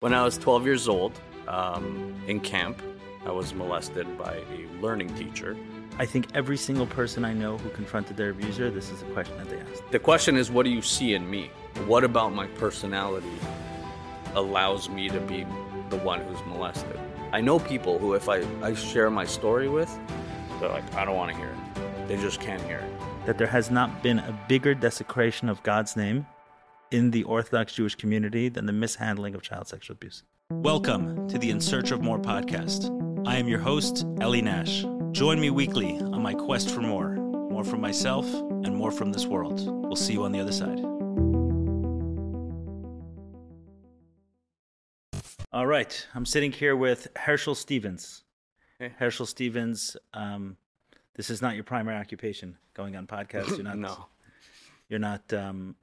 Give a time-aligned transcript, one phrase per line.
[0.00, 1.18] When I was 12 years old,
[1.48, 2.80] um, in camp,
[3.26, 5.56] I was molested by a learning teacher.
[5.98, 9.36] I think every single person I know who confronted their abuser, this is the question
[9.38, 9.90] that they asked.
[9.90, 11.50] The question is, what do you see in me?
[11.86, 13.26] What about my personality
[14.36, 15.44] allows me to be
[15.90, 16.96] the one who's molested?
[17.32, 19.92] I know people who, if I, I share my story with,
[20.60, 22.06] they're like, I don't want to hear it.
[22.06, 23.26] They just can't hear it.
[23.26, 26.24] That there has not been a bigger desecration of God's name
[26.90, 30.22] in the Orthodox Jewish community than the mishandling of child sexual abuse.
[30.50, 32.94] Welcome to the In Search of More podcast.
[33.26, 34.84] I am your host, Eli Nash.
[35.12, 37.18] Join me weekly on my quest for more
[37.58, 39.60] more from myself and more from this world.
[39.66, 40.78] We'll see you on the other side.
[45.52, 48.22] All right, I'm sitting here with Herschel Stevens.
[48.78, 48.92] Hey.
[48.96, 50.56] Herschel Stevens, um,
[51.16, 52.56] this is not your primary occupation.
[52.74, 53.76] Going on podcasts, you're not.
[53.78, 54.06] no.
[54.88, 55.74] You're not um,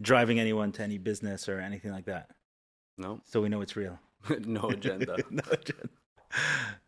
[0.00, 2.30] driving anyone to any business or anything like that.
[2.98, 3.20] No.
[3.24, 3.98] So we know it's real.
[4.40, 5.16] no agenda.
[5.30, 5.88] no agenda.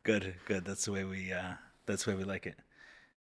[0.03, 0.65] Good, good.
[0.65, 1.33] That's the way we.
[1.33, 1.53] Uh,
[1.87, 2.57] that's the way we like it.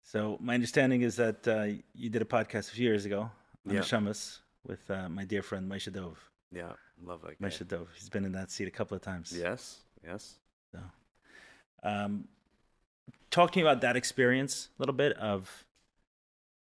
[0.03, 3.31] So my understanding is that uh, you did a podcast a few years ago
[3.69, 3.81] on Yeah.
[3.81, 6.19] Shamas with uh, my dear friend Moshe Dove.
[6.53, 7.49] yeah, love that guy.
[7.49, 7.89] Moshe Dove.
[7.95, 9.33] He's been in that seat a couple of times.
[9.37, 10.37] Yes, yes.
[10.73, 10.79] So,
[11.83, 12.29] um,
[13.31, 15.65] talk to me about that experience a little bit of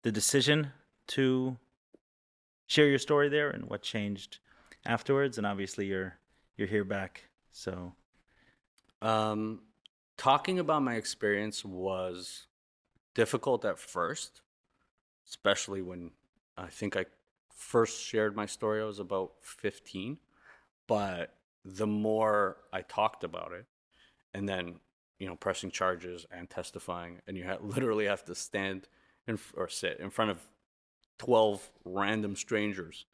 [0.03, 0.71] the decision
[1.07, 1.57] to
[2.69, 4.37] share your story there and what changed
[4.85, 5.37] afterwards.
[5.37, 6.17] And obviously, you're
[6.55, 7.25] you're here back.
[7.51, 7.93] So,
[9.01, 9.61] Um,
[10.17, 12.47] talking about my experience was
[13.15, 14.41] difficult at first,
[15.27, 16.11] especially when
[16.57, 17.05] I think I
[17.55, 18.81] first shared my story.
[18.81, 20.19] I was about 15.
[20.87, 23.65] But the more I talked about it,
[24.33, 24.79] and then,
[25.17, 28.87] you know, pressing charges and testifying, and you literally have to stand
[29.27, 30.39] in, or sit in front of
[31.19, 33.05] 12 random strangers.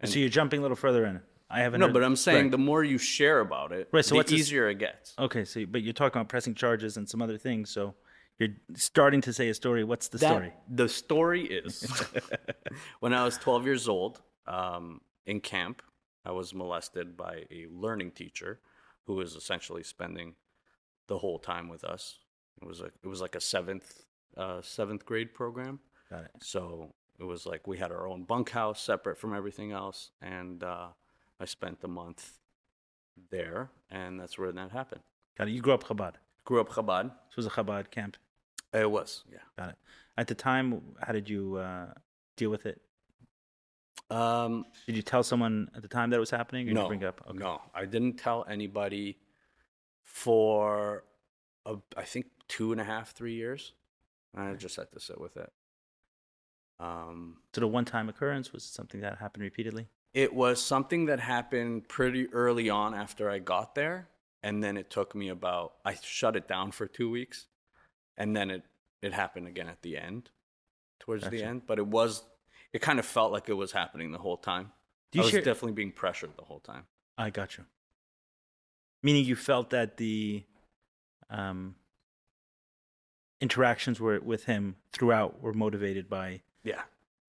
[0.00, 1.20] And so you're jumping a little further in.
[1.50, 1.80] I haven't.
[1.80, 2.50] no, heard- but I'm saying Right.
[2.50, 5.14] the more you share about it, Right, so the what's this- easier it gets.
[5.18, 5.44] okay.
[5.44, 7.70] So, but you're talking about pressing charges and some other things.
[7.70, 7.94] So
[8.38, 9.82] you're starting to say a story.
[9.84, 10.52] What's the That- story?
[10.68, 11.82] The story is
[13.00, 15.82] when I was 12 years old um, in camp,
[16.24, 18.60] I was molested by a learning teacher
[19.06, 20.34] who was essentially spending
[21.06, 22.18] the whole time with us.
[22.60, 24.04] It was like it was like a seventh
[24.36, 25.80] uh, seventh grade program,
[26.10, 26.30] Got it.
[26.42, 30.88] so it was like we had our own bunkhouse separate from everything else, and uh,
[31.40, 32.38] I spent a month
[33.30, 35.02] there, and that's where that happened.
[35.36, 35.52] Got it.
[35.52, 36.14] You grew up Chabad.
[36.44, 37.10] Grew up Chabad.
[37.28, 38.16] This was a Chabad camp.
[38.72, 39.38] It was, yeah.
[39.56, 39.76] Got it.
[40.16, 41.86] At the time, how did you uh,
[42.36, 42.80] deal with it?
[44.10, 46.62] Um, Did you tell someone at the time that it was happening?
[46.62, 47.20] Or did you no, bring up?
[47.28, 47.38] Okay.
[47.38, 49.18] no, I didn't tell anybody
[50.02, 51.04] for
[51.66, 53.74] a, I think two and a half, three years.
[54.34, 55.52] I just had to sit with it.
[56.80, 59.88] Um, So the one-time occurrence was it something that happened repeatedly.
[60.14, 64.08] it was something that happened pretty early on after I got there,
[64.42, 67.46] and then it took me about I shut it down for two weeks,
[68.16, 68.62] and then it
[69.02, 70.30] it happened again at the end,
[71.00, 71.66] towards the end.
[71.66, 72.22] But it was
[72.72, 74.72] it kind of felt like it was happening the whole time.
[75.12, 75.40] Do I you was share?
[75.42, 76.86] definitely being pressured the whole time.
[77.16, 77.64] I got you.
[79.02, 80.44] Meaning you felt that the
[81.30, 81.76] um,
[83.40, 86.82] interactions were with him throughout were motivated by Yeah,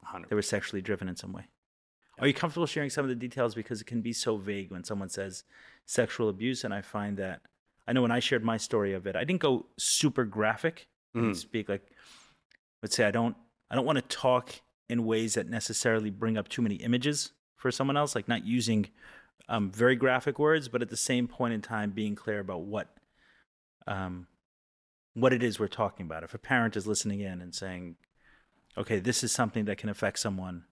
[0.03, 0.29] hundred.
[0.29, 1.47] they were sexually driven in some way.
[2.19, 4.83] Are you comfortable sharing some of the details because it can be so vague when
[4.83, 5.45] someone says
[5.85, 6.65] sexual abuse?
[6.65, 7.41] And I find that
[7.87, 10.87] I know when I shared my story of it, I didn't go super graphic.
[11.15, 11.35] Mm.
[11.35, 11.81] speak like
[12.83, 13.35] let's say I don't
[13.71, 17.71] I don't want to talk in ways that necessarily bring up too many images for
[17.71, 18.87] someone else, like not using
[19.47, 22.89] um, very graphic words, but at the same point in time being clear about what
[23.87, 24.27] um,
[25.13, 26.23] what it is we're talking about.
[26.23, 27.95] If a parent is listening in and saying,
[28.79, 30.65] "Okay, this is something that can affect someone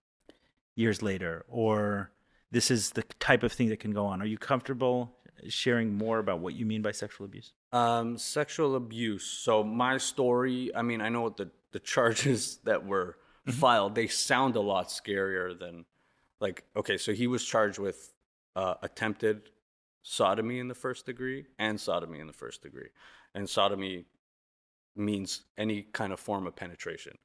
[0.75, 2.11] years later," or
[2.51, 5.13] this is the type of thing that can go on, are you comfortable
[5.49, 7.53] sharing more about what you mean by sexual abuse?
[7.71, 9.23] Um, sexual abuse.
[9.23, 10.73] So my story.
[10.75, 13.17] I mean, I know what the the charges that were
[13.47, 13.95] filed.
[13.95, 15.85] They sound a lot scarier than,
[16.39, 16.97] like, okay.
[16.97, 18.13] So he was charged with
[18.55, 19.49] uh, attempted
[20.01, 22.89] sodomy in the first degree and sodomy in the first degree,
[23.35, 24.05] and sodomy
[24.95, 27.17] means any kind of form of penetration.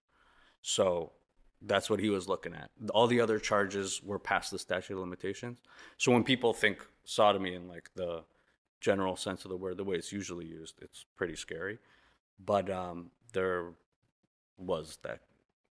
[0.62, 1.12] So
[1.60, 2.70] that's what he was looking at.
[2.94, 5.58] All the other charges were past the statute of limitations.
[5.98, 8.24] So when people think sodomy in like the
[8.80, 11.78] general sense of the word, the way it's usually used, it's pretty scary.
[12.44, 13.72] But um, there
[14.56, 15.20] was that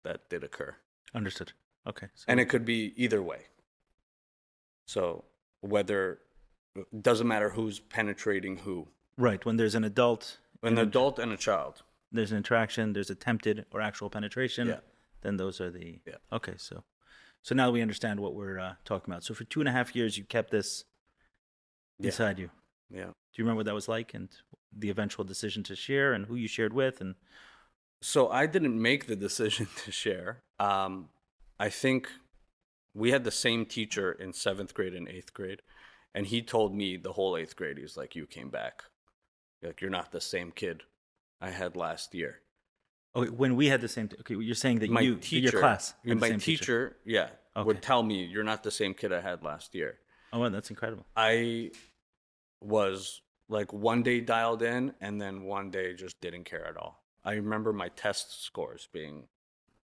[0.03, 0.75] that did occur,
[1.13, 1.51] Understood.
[1.87, 2.07] Okay.
[2.15, 3.47] So and it could be either way.
[4.85, 5.25] So
[5.61, 6.19] whether
[6.75, 11.37] it doesn't matter who's penetrating who, right when there's an adult, an adult and a
[11.37, 11.83] child.
[12.11, 14.67] There's an interaction, there's attempted or actual penetration.
[14.67, 14.79] Yeah.
[15.21, 16.15] Then those are the Yeah.
[16.31, 16.83] Okay, so
[17.43, 19.23] so now we understand what we're uh, talking about.
[19.23, 20.85] So for two and a half years, you kept this
[21.99, 22.07] Yeah.
[22.07, 22.49] inside you.
[22.89, 23.05] Yeah.
[23.05, 24.29] Do you remember what that was like and
[24.71, 27.15] the eventual decision to share and who you shared with and
[28.01, 30.41] So I didn't make the decision to share.
[30.59, 31.09] Um,
[31.59, 32.09] I think
[32.93, 35.61] we had the same teacher in seventh grade and eighth grade,
[36.15, 37.77] and he told me the whole eighth grade.
[37.77, 38.83] He's like, "You came back.
[39.61, 40.81] Like you're not the same kid
[41.41, 42.39] I had last year."
[43.13, 44.07] Oh, when we had the same.
[44.07, 47.29] T- okay, you're saying that my you, teacher, your class, had my same teacher, yeah,
[47.55, 47.65] Okay.
[47.67, 49.99] would tell me, "You're not the same kid I had last year."
[50.31, 51.05] Oh, wow, that's incredible.
[51.15, 51.71] I
[52.61, 57.03] was like one day dialed in and then one day just didn't care at all.
[57.23, 59.27] I remember my test scores being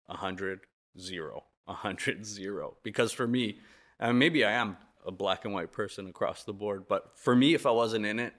[0.06, 0.62] 100,
[0.98, 2.78] 0, 100, 0.
[2.82, 3.60] Because for me,
[4.00, 7.54] and maybe I am a black and white person across the board, but for me,
[7.54, 8.34] if I wasn't in it,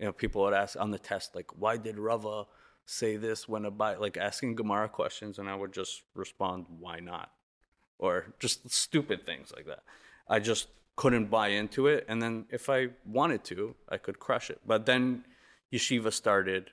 [0.00, 2.46] you know, people would ask on the test, like, why did Rava
[2.86, 5.38] say this when a by like asking Gemara questions?
[5.38, 7.30] And I would just respond, why not?
[7.98, 9.82] Or just stupid things like that.
[10.26, 12.06] I just couldn't buy into it.
[12.08, 14.60] And then if I wanted to, I could crush it.
[14.66, 15.24] But then
[15.70, 16.70] yeshiva started.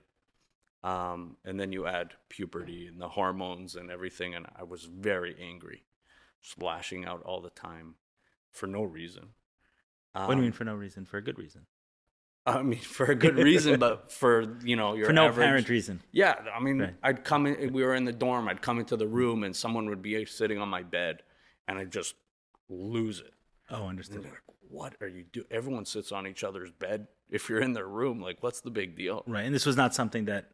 [0.84, 4.36] Um, and then you add puberty and the hormones and everything.
[4.36, 5.84] And I was very angry,
[6.42, 7.96] just lashing out all the time
[8.52, 9.34] for no reason.
[10.14, 11.06] what do you mean Um, for no reason?
[11.06, 11.66] For a good reason.
[12.48, 15.70] I mean, for a good reason, but for, you know, your For no average, apparent
[15.70, 16.02] reason.
[16.12, 16.96] yeah, I mean, Right.
[17.04, 17.74] I'd come in.
[17.74, 18.48] We were in the dorm.
[18.48, 21.24] I'd come into the room, and someone would be sitting on my bed,
[21.68, 22.16] and I'd just
[22.70, 23.34] lose it.
[23.70, 24.24] Oh, understood.
[24.24, 24.34] like,
[24.70, 27.08] "What are you doing?" Everyone sits on each other's bed.
[27.30, 29.24] If you're in their room, like, what's the big deal?
[29.28, 30.52] Right, and this was not something that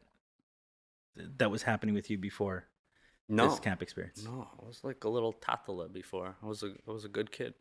[1.16, 2.66] that was happening with you before
[3.30, 4.24] No, this camp experience.
[4.26, 6.36] no, I was like a little tatala before.
[6.42, 7.54] I was a, I was a good kid.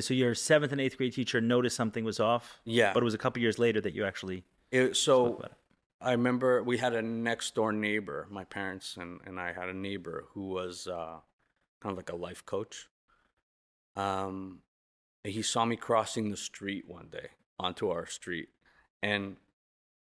[0.00, 2.60] So your seventh and eighth grade teacher noticed something was off.
[2.64, 2.92] Yeah.
[2.92, 5.52] but it was a couple years later that you actually It, so it.
[6.00, 8.26] I remember we had a next door neighbor.
[8.30, 11.18] My parents and, and I had a neighbor who was uh,
[11.80, 12.88] kind of like a life coach.
[13.94, 14.60] Um,
[15.24, 18.48] he saw me crossing the street one day onto our street,
[19.02, 19.36] and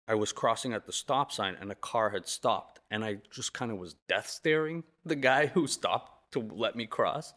[0.08, 3.52] I was crossing at the stop sign, and a car had stopped, and I just
[3.52, 7.32] kind of was death staring the guy who stopped to let me cross,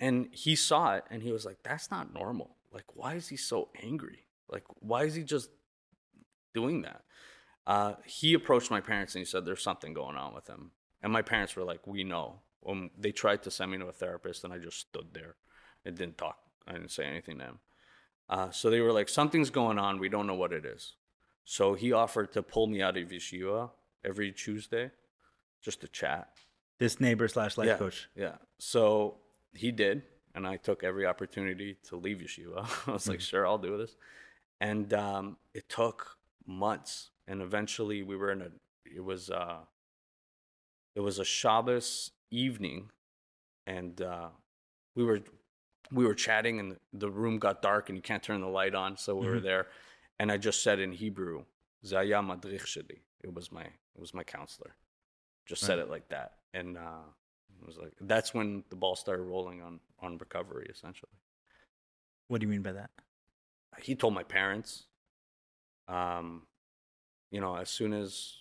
[0.00, 2.56] and he saw it, and he was like, "That's not normal.
[2.72, 4.26] Like, why is he so angry?
[4.48, 5.50] Like, why is he just
[6.54, 7.02] doing that?"
[7.66, 11.12] Uh, he approached my parents and he said, "There's something going on with him." And
[11.12, 14.44] my parents were like, "We know." Um, they tried to send me to a therapist,
[14.44, 15.36] and I just stood there
[15.84, 16.38] and didn't talk.
[16.66, 17.58] I didn't say anything to him.
[18.28, 19.98] Uh, so they were like, "Something's going on.
[19.98, 20.94] We don't know what it is."
[21.44, 23.70] So he offered to pull me out of yeshiva
[24.04, 24.90] every Tuesday,
[25.62, 26.28] just to chat.
[26.78, 28.08] this neighbor slash life yeah, coach.
[28.14, 28.36] Yeah.
[28.58, 29.18] So
[29.54, 30.02] he did,
[30.34, 32.68] and I took every opportunity to leave yeshiva.
[32.88, 33.96] I was like, sure, I'll do this.
[34.60, 36.16] And um, it took
[36.46, 38.48] months, and eventually we were in a.
[38.94, 39.58] It was uh,
[40.94, 42.90] it was a Shabbos evening,
[43.66, 44.28] and uh,
[44.94, 45.20] we were
[45.92, 48.96] we were chatting, and the room got dark, and you can't turn the light on,
[48.96, 49.42] so we were Mhm.
[49.42, 49.66] there,
[50.18, 51.44] and I just said in Hebrew,
[51.84, 54.76] "Zaya madrich sheli." It was my it was my counselor.
[55.46, 57.02] Just said it like that, and uh,
[57.60, 60.66] it was like that's when the ball started rolling on on recovery.
[60.70, 61.12] Essentially,
[62.28, 62.90] What do you mean by that?
[63.82, 64.84] he told my parents,
[65.88, 66.46] um,
[67.30, 68.36] you know, as soon as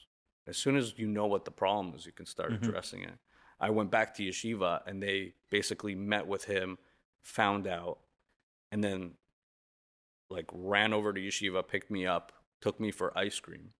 [0.47, 2.63] as soon as you know what the problem is, you can start Mhm.
[2.63, 3.17] addressing it.
[3.59, 6.77] I went back to yeshiva, and they basically met with him,
[7.21, 7.99] found out,
[8.71, 9.17] and then
[10.29, 13.73] like ran over to yeshiva, picked me up, took me for ice cream.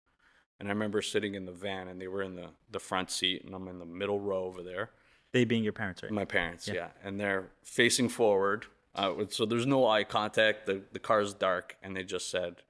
[0.60, 3.44] And I remember sitting in the van, and they were in the, the front seat,
[3.46, 4.92] and I'm in the middle row over there.
[5.32, 6.12] They being your parents, right?
[6.12, 6.74] My parents, Yeah.
[6.74, 6.88] yeah.
[7.04, 8.66] And they're facing forward.
[8.96, 10.66] Uh, with- so there's no eye contact.
[10.66, 11.78] The, the car's dark.
[11.84, 12.64] And they just said,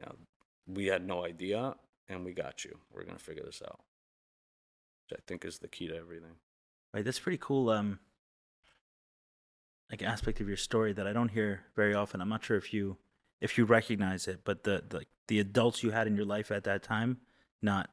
[0.00, 0.14] you know,
[0.66, 1.74] we had no idea,
[2.08, 2.78] and we got you.
[2.92, 3.80] We're going to figure this out.
[5.10, 6.36] Which I think is the key to everything.
[6.94, 7.70] Right, that's pretty cool.
[7.70, 7.98] Um,
[9.90, 12.20] like aspect of your story that I don't hear very often.
[12.20, 12.96] I'm not sure if you
[13.40, 16.64] if you recognize it, but the the the adults you had in your life at
[16.64, 17.18] that time,
[17.60, 17.90] not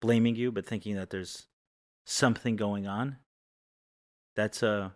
[0.00, 1.46] blaming you, but thinking that there's
[2.06, 3.18] something going on.
[4.34, 4.94] That's a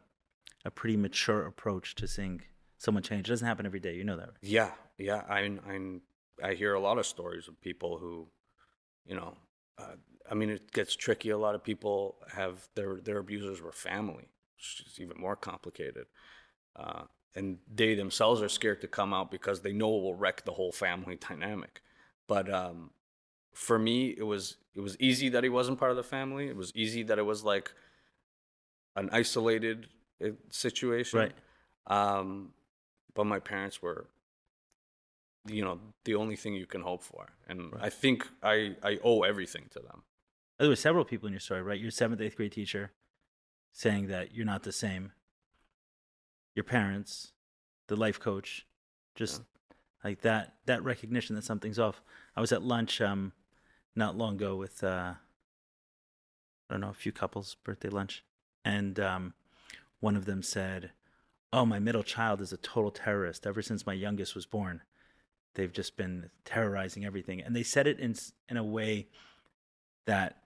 [0.65, 2.43] a pretty mature approach to seeing
[2.79, 3.29] someone change.
[3.29, 3.95] It doesn't happen every day.
[3.95, 4.39] You know that, right?
[4.41, 5.23] Yeah, yeah.
[5.29, 6.01] I I
[6.43, 8.29] I hear a lot of stories of people who,
[9.05, 9.37] you know,
[9.79, 9.97] uh,
[10.31, 11.31] I mean, it gets tricky.
[11.31, 16.07] A lot of people have their their abusers were family, which is even more complicated.
[16.77, 17.03] Uh,
[17.35, 20.53] and they themselves are scared to come out because they know it will wreck the
[20.53, 21.81] whole family dynamic.
[22.27, 22.91] But um,
[23.53, 26.49] for me, it was it was easy that he wasn't part of the family.
[26.49, 27.73] It was easy that it was like
[28.97, 29.89] an isolated
[30.25, 31.19] uh, situation.
[31.19, 31.33] Right.
[31.87, 32.53] Um,
[33.15, 34.07] but my parents were,
[35.47, 37.85] you know, the only thing you can hope for, and Right.
[37.85, 40.03] I think I I owe everything to them.
[40.59, 41.81] There were several people in your story, right?
[41.81, 42.93] Your seventh, eighth grade teacher
[43.73, 45.13] saying that you're not the same.
[46.55, 47.33] Your parents,
[47.87, 48.67] the life coach,
[49.15, 49.43] Just
[50.05, 52.03] like that that recognition that something's off.
[52.37, 53.33] I was at lunch um
[53.95, 55.15] not long ago with uh
[56.69, 58.25] I don't know, a few couples birthday lunch
[58.65, 59.35] and um
[60.01, 60.93] one of them said,
[61.53, 64.81] "Oh, my middle child is a total terrorist ever since my youngest was born.
[65.55, 68.15] They've just been terrorizing everything." And they said it in
[68.49, 69.09] in a way
[70.07, 70.43] that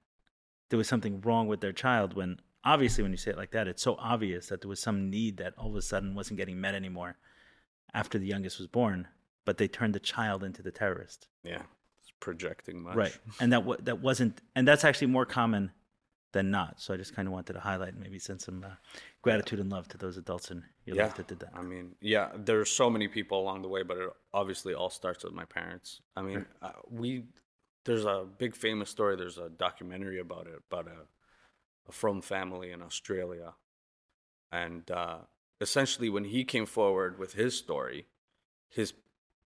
[0.70, 3.68] there was something wrong with their child when obviously when you say it like that
[3.68, 6.60] it's so obvious that there was some need that all of a sudden wasn't getting
[6.60, 7.16] met anymore
[7.92, 9.06] after the youngest was born
[9.44, 11.62] but they turned the child into the terrorist Yeah,
[12.20, 12.96] projecting much.
[12.96, 15.70] right and that wa that wasn't and that's actually more common
[16.32, 18.70] than not so i just kind of wanted to highlight and maybe send some uh,
[19.22, 21.94] gratitude and love to those adults in your Yeah, life that did that I mean,
[22.00, 25.44] yeah, there's so many people along the way, but it obviously all starts with my
[25.44, 26.00] parents.
[26.16, 27.24] I mean, uh, we
[27.84, 29.16] there's a big famous story.
[29.16, 31.06] There's a documentary about it about a,
[31.88, 33.54] a Frum family in Australia,
[34.50, 35.18] and uh,
[35.60, 38.06] essentially when he came forward with his story,
[38.68, 38.92] his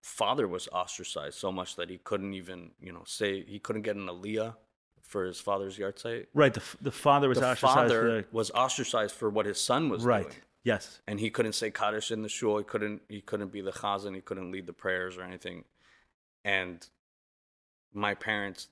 [0.00, 3.96] father was ostracized so much that he couldn't even you know say he couldn't get
[3.96, 4.54] an aliyah
[5.02, 6.26] for his father's yahrzeit.
[6.34, 9.60] right the, the father was The ostracized father for the, was ostracized for what his
[9.60, 12.58] son was right doing yes and he couldn't say kaddish in the shul.
[12.58, 13.00] He couldn't.
[13.08, 14.14] He couldn't be the chazan.
[14.14, 15.64] He couldn't lead the prayers or anything.
[16.44, 16.86] And
[17.94, 18.68] my parents,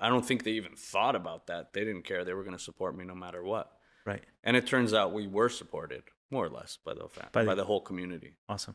[0.00, 1.72] I don't think they even thought about that.
[1.72, 2.24] They didn't care.
[2.24, 3.70] They were going to support me no matter what.
[4.04, 7.44] right And it turns out we were supported more or less by the By by
[7.44, 8.36] the- the, whole community.
[8.48, 8.74] Awesome.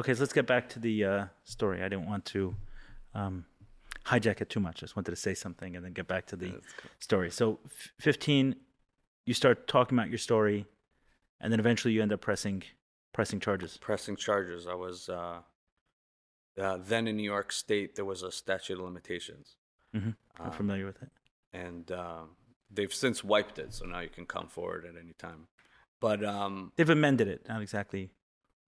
[0.00, 1.80] Okay, so let's get back to the uh, story.
[1.82, 2.56] I didn't want to
[3.14, 3.44] um,
[4.06, 4.78] hijack it too much.
[4.78, 6.54] I just wanted to say something and then get back to the
[7.00, 7.30] story.
[7.30, 8.56] So, f- 15,
[9.26, 10.64] you start talking about your story,
[11.40, 12.62] and then eventually you end up pressing
[13.12, 13.76] pressing charges.
[13.78, 14.66] Pressing charges.
[14.66, 15.40] I was uh,
[16.58, 17.94] uh, then in New York State.
[17.96, 19.56] There was a statute of limitations,
[19.92, 21.10] hmm I'm Um, familiar with it.
[21.52, 22.22] and uh,
[22.70, 23.74] they've since wiped it.
[23.74, 25.48] So now you can come forward at any time.
[26.00, 28.10] But um, They've amended it, not exactly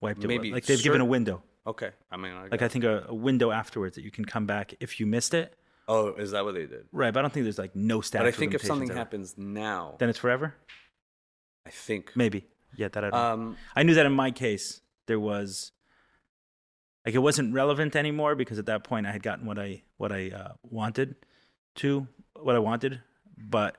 [0.02, 0.28] wiped it.
[0.28, 1.42] maybe like they've given a window.
[1.66, 1.90] okay.
[2.10, 4.74] I mean, I Like I think a, a window afterwards that you can come back
[4.80, 5.54] if you missed it.
[5.88, 6.86] oh, is that what they did?
[6.92, 8.22] Right, but I don't think there's like no statute.
[8.22, 8.98] But I of think if something ever.
[8.98, 10.54] happens now, then it's forever.
[11.66, 12.12] I think.
[12.16, 12.46] Maybe.
[12.76, 13.12] Yeah, that I don't.
[13.18, 13.32] know.
[13.32, 15.72] Um, I knew that in my case there was
[17.04, 20.12] like it wasn't relevant anymore because at that point I had gotten what I what
[20.12, 21.16] I uh, wanted
[21.76, 22.06] to
[22.40, 23.00] what I wanted,
[23.36, 23.76] but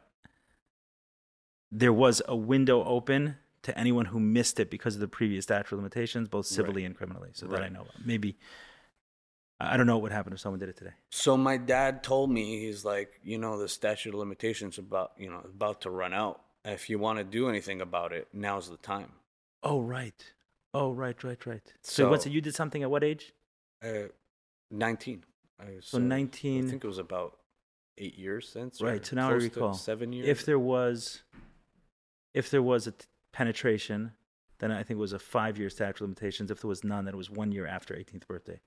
[1.71, 5.73] there was a window open to anyone who missed it because of the previous statute
[5.73, 7.29] of limitations, both civilly and criminally.
[7.33, 7.85] So that I know.
[8.05, 8.37] Maybe
[9.59, 10.93] I don't know what would happen if someone did it today.
[11.09, 15.29] so my dad told me he's like, you know, the statute of limitations about you
[15.29, 16.41] know about to run out.
[16.65, 19.11] If you want to do anything about it, now's the time.
[19.63, 20.33] Oh right.
[20.73, 21.73] Oh right, right, right.
[21.81, 22.31] So, what's it?
[22.31, 23.33] You did something at what age?
[23.83, 24.07] Uh,
[24.71, 25.23] Nineteen.
[25.59, 27.37] I, So I think it was about
[27.97, 28.81] eight years since.
[28.81, 29.05] Right.
[29.05, 29.73] So now I recall.
[29.73, 30.27] seven years.
[30.27, 31.21] If there was,
[32.33, 34.13] if there was a t- penetration,
[34.59, 36.49] then I think it was a five-year statute of limitations.
[36.49, 38.61] If there was none, then it was one year after 18th birthday.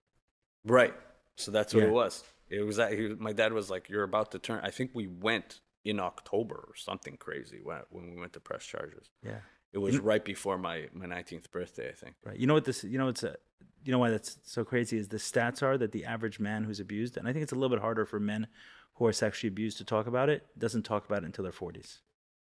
[0.64, 0.94] Right.
[1.36, 1.88] So that's what Yeah.
[1.88, 2.24] it was.
[2.50, 5.06] It was that he, my dad was like, "You're about to turn." I think we
[5.06, 9.10] went in October or something crazy when when we went to press charges.
[9.22, 9.40] Yeah.
[9.72, 12.14] It was right before my my 19th birthday, I think.
[12.24, 12.36] Right.
[12.38, 12.84] You know what this?
[12.84, 13.32] You know it's a.
[13.32, 13.36] Uh,
[13.84, 16.80] you know why that's so crazy is the stats are that the average man who's
[16.80, 18.48] abused, and I think it's a little bit harder for men
[18.94, 20.44] who are sexually abused to talk about it.
[20.58, 21.98] Doesn't talk about it until their 40s.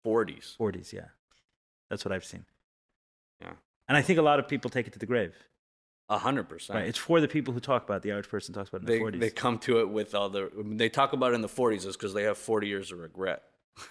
[0.06, 0.56] 40s.
[0.56, 1.08] 40s, yeah.
[1.92, 2.46] That's what I've seen.
[3.42, 3.52] Yeah.
[3.86, 5.34] And I think a lot of people take it to the grave.
[6.08, 6.78] A hundred percent.
[6.78, 6.88] Right.
[6.88, 8.02] It's for the people who talk about it.
[8.02, 9.20] The average person talks about it in They the 40s.
[9.20, 11.94] they come to it with all the they talk about it in the 40s is
[11.98, 13.42] because they have 40 years of regret.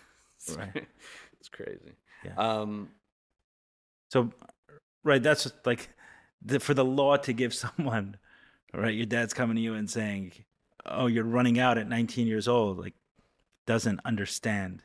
[0.48, 0.88] It's- Right.
[1.40, 1.94] it's crazy.
[2.26, 2.34] Yeah.
[2.38, 2.90] Um,
[4.10, 4.32] So,
[5.04, 5.90] right, that's like
[6.42, 8.18] the, for the law to give someone,
[8.74, 10.34] right, your dad's coming to you and saying,
[10.88, 12.96] "Oh, you're running out at 19 years old," like
[13.68, 14.82] doesn't understand,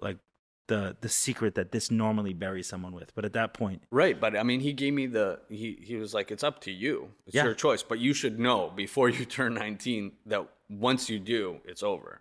[0.00, 0.18] like
[0.66, 3.14] the the secret that this normally buries someone with.
[3.14, 6.14] But at that point, right, but I mean, he gave me the he he was
[6.14, 7.10] like, "It's up to you.
[7.26, 7.44] It's Yeah.
[7.44, 11.82] your choice, but you should know before you turn 19 that once you do, it's
[11.82, 12.20] over."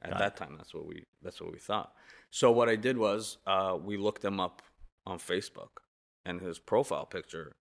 [0.00, 1.94] At Got that time, that's what we that's what we thought.
[2.30, 4.62] So what I did was uh, we looked him up
[5.06, 5.82] on Facebook,
[6.24, 7.54] and his profile picture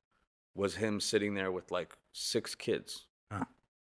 [0.54, 3.06] was him sitting there with like six kids.
[3.32, 3.44] Huh.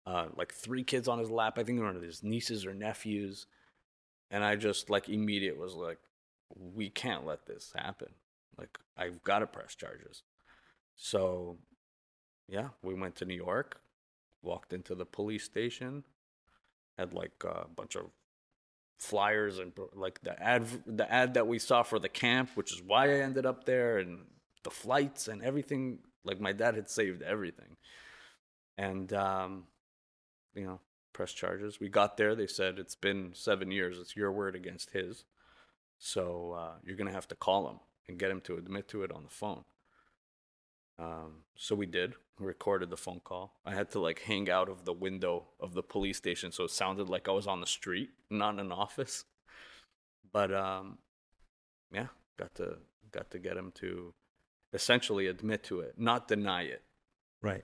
[0.06, 1.58] uh, like three kids on his lap.
[1.60, 3.46] I think they were his nieces or nephews.
[4.32, 6.00] And I just like immediate was like,
[6.56, 8.10] we can't let this happen.
[8.58, 10.24] Like I've got to press charges.
[10.96, 11.58] So,
[12.48, 13.80] yeah, we went to New York,
[14.42, 16.04] walked into the police station,
[16.98, 18.06] had like a bunch of
[18.98, 22.82] flyers and like the ad the ad that we saw for the camp, which is
[22.86, 24.26] why I ended up there, and
[24.64, 26.00] the flights and everything.
[26.26, 27.78] Like my dad had saved everything,
[28.78, 29.64] and um,
[30.54, 30.82] you know,
[31.14, 31.80] press charges.
[31.80, 32.36] We got there.
[32.36, 33.98] They said it's been seven years.
[34.00, 35.24] It's your word against his.
[36.00, 39.12] So uh, you're gonna have to call him and get him to admit to it
[39.12, 39.64] on the phone.
[40.98, 42.14] Um, so we did.
[42.40, 43.60] We recorded the phone call.
[43.66, 46.72] I had to like hang out of the window of the police station, so it
[46.72, 49.26] sounded like I was on the street, not in an office.
[50.32, 50.98] But um,
[51.92, 52.78] yeah, got to
[53.12, 54.14] got to get him to
[54.74, 56.84] essentially admit to it, not deny it.
[57.42, 57.64] Right.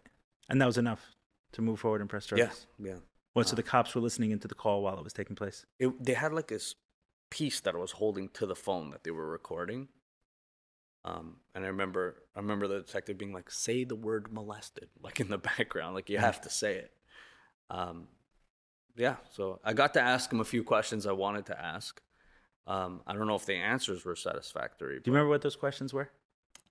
[0.50, 1.15] And that was enough
[1.54, 2.68] to move forward and press charges.
[2.80, 3.00] Yeah, yeah.
[3.34, 3.48] What?
[3.48, 5.65] So the cops were listening into the call while it was taking place.
[5.80, 6.75] It, they had like this
[7.29, 9.88] piece that I was holding to the phone that they were recording.
[11.03, 15.20] Um, and I remember, I remember the detective being like, "Say the word molested," like
[15.20, 16.91] in the background, like you have to say it.
[17.70, 18.08] Um,
[18.96, 22.01] yeah, so I got to ask him a few questions I wanted to ask.
[22.67, 24.96] Um, I don't know if the answers were satisfactory.
[25.00, 26.10] Do you remember what those questions were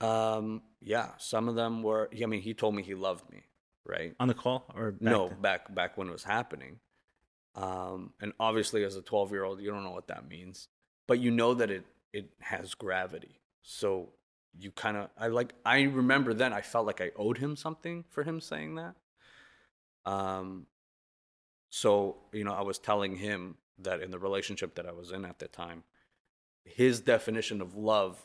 [0.00, 2.08] Um, yeah, some of them were.
[2.20, 3.42] I mean, he told me he loved me,
[3.86, 4.14] right?
[4.18, 5.40] on the call or back no, then?
[5.40, 6.80] back back when it was happening.
[7.54, 10.68] Um, and obviously, as a twelve year old, you don't know what that means,
[11.06, 13.40] but you know that it it has gravity.
[13.62, 14.10] So
[14.58, 18.04] you kind of, I like, I remember then I felt like I owed him something
[18.10, 18.94] for him saying that.
[20.06, 20.66] Um,
[21.70, 25.24] so you know, I was telling him that in the relationship that I was in
[25.24, 25.82] at the time,
[26.64, 28.24] his definition of love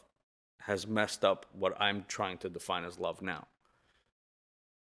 [0.62, 3.48] has messed up what I'm trying to define as love now.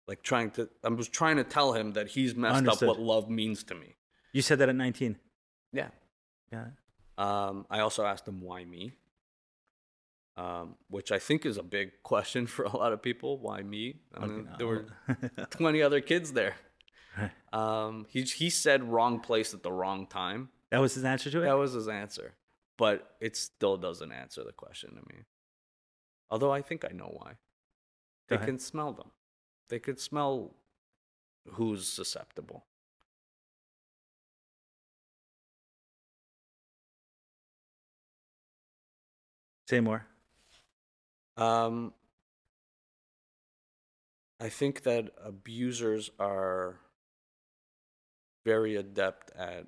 [0.06, 2.88] Like trying to, I was trying to tell him that he's messed Understood.
[2.88, 3.96] up what love means to me.
[4.34, 5.16] You said that at 19.
[5.72, 5.88] Yeah.
[6.52, 6.66] Yeah.
[7.16, 8.92] Um, I also asked him why me,
[10.36, 13.38] um, which I think is a big question for a lot of people.
[13.38, 14.00] Why me?
[14.14, 14.86] I mean, there were
[15.50, 16.56] 20 other kids there.
[17.52, 20.48] Um, he he said wrong place at the wrong time.
[20.72, 21.44] that was his answer to it.
[21.44, 22.34] That was his answer,
[22.76, 25.22] but it still doesn't answer the question to me.
[26.28, 27.34] Although I think I know why.
[27.34, 28.48] Go They ahead.
[28.48, 29.12] can smell them.
[29.68, 30.56] They could smell
[31.52, 32.64] who's susceptible.
[39.68, 40.06] Say more.
[41.37, 41.92] Um,
[44.40, 46.80] I think that abusers are
[48.44, 49.66] very adept at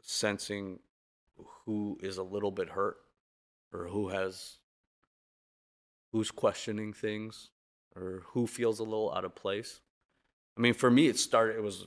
[0.00, 0.80] sensing
[1.64, 2.96] who is a little bit hurt
[3.72, 4.58] or who has
[6.12, 7.50] who's questioning things
[7.96, 9.80] or who feels a little out of place.
[10.56, 11.86] I mean, for me, it started, it was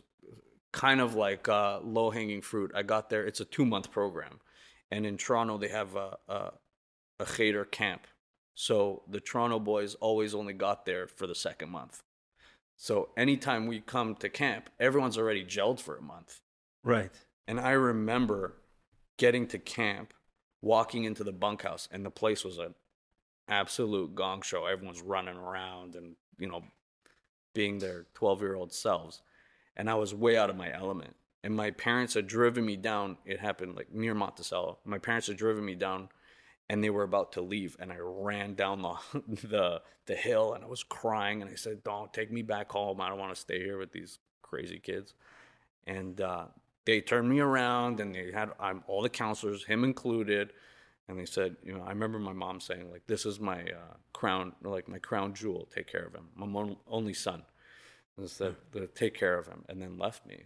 [0.74, 2.72] kind of like uh, low hanging fruit.
[2.76, 4.40] I got there, it's a two month program.
[4.92, 6.52] And in Toronto, they have a, a,
[7.20, 8.08] a Cheder camp.
[8.56, 12.04] So the Toronto boys always only got there for the second month.
[12.76, 16.42] So anytime we come to camp, everyone's already gelled for a month.
[16.84, 17.12] Right.
[17.48, 18.56] And I remember
[19.18, 20.14] getting to camp,
[20.62, 22.76] walking into the bunkhouse, and the place was an
[23.48, 24.66] absolute gong show.
[24.66, 26.64] Everyone's running around and, you know,
[27.54, 29.22] being their 12 year old selves.
[29.76, 31.16] And I was way out of my element.
[31.44, 33.18] And my parents had driven me down.
[33.26, 34.80] It happened like near Monticello.
[34.86, 36.10] My parents had driven me down
[36.70, 38.96] and they were about to leave and I ran down the
[39.48, 43.02] the the hill and I was crying and I said, "Don't take me back home.
[43.02, 45.14] I don't want to stay here with these crazy kids."
[45.86, 46.46] And uh,
[46.86, 48.52] they turned me around and they had
[48.88, 50.54] all the counselors, him included,
[51.08, 53.96] and they said, you know, I remember my mom saying like, "This is my uh,
[54.14, 55.68] crown, like my crown jewel.
[55.74, 56.30] Take care of him.
[56.36, 57.44] My only son."
[58.18, 60.46] And said, "To "Take care of him," and then left me.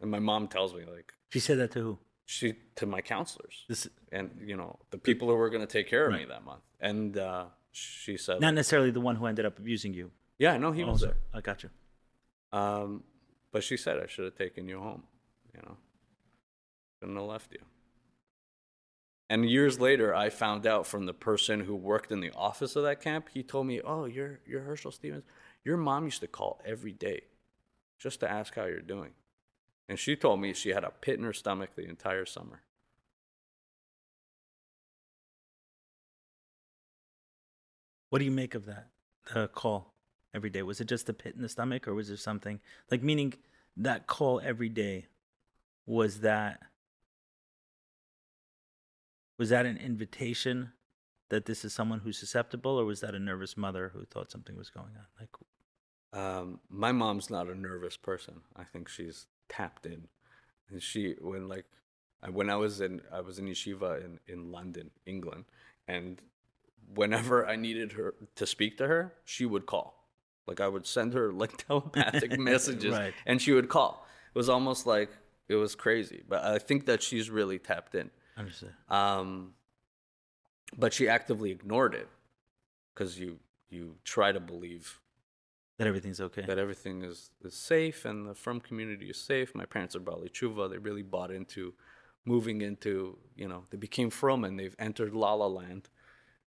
[0.00, 1.98] And my mom tells me like She said that to who?
[2.26, 5.88] She to my counselors This and you know the people who were going to take
[5.88, 6.62] care of me that month.
[6.80, 10.10] And uh, she said, not necessarily the one who ended up abusing you.
[10.38, 11.70] "Yeah, no, he was there." I got you.
[12.52, 13.02] Um,
[13.52, 15.04] but she said I should have taken you home.
[15.54, 15.76] You know,
[16.98, 17.60] shouldn't have left you.
[19.30, 22.84] And years later, I found out from the person who worked in the office of
[22.84, 23.28] that camp.
[23.32, 25.24] He told me, "Oh, you're you're Herschel Stevens.
[25.64, 27.22] Your mom used to call every day,
[27.98, 29.12] just to ask how you're doing."
[29.88, 32.62] And she told me she had a pit in her stomach the entire summer.
[38.10, 38.88] What do you make of that
[39.34, 39.92] uh, call
[40.32, 40.62] every day?
[40.62, 43.34] Was it just a pit in the stomach, or was there something like meaning
[43.76, 45.06] that call every day?
[45.86, 46.62] Was that
[49.36, 50.72] was that an invitation
[51.28, 54.56] that this is someone who's susceptible, or was that a nervous mother who thought something
[54.56, 55.06] was going on?
[55.18, 55.30] Like,
[56.12, 58.42] Um, my mom's not a nervous person.
[58.54, 60.08] I think she's tapped in,
[60.70, 61.66] and she when like
[62.30, 65.44] when I was in I was in yeshiva in in London, England,
[65.88, 66.20] and
[66.94, 70.06] whenever I needed her to speak to her, she would call.
[70.46, 73.14] Like I would send her like telepathic messages, Right.
[73.26, 74.06] and she would call.
[74.34, 75.10] It was almost like
[75.48, 78.10] it was crazy, but I think that she's really tapped in.
[78.36, 78.72] understood?
[78.88, 79.54] Um,
[80.76, 82.08] but she actively ignored it
[82.94, 83.38] because you
[83.70, 85.00] you try to believe
[85.78, 86.44] That everything's okay.
[86.46, 89.54] that everything is, is safe and the Frum community is safe.
[89.54, 90.70] My parents are Baalei Teshuva.
[90.70, 91.74] They really bought into
[92.24, 95.88] moving into, you know, they became Frum and they've entered La La Land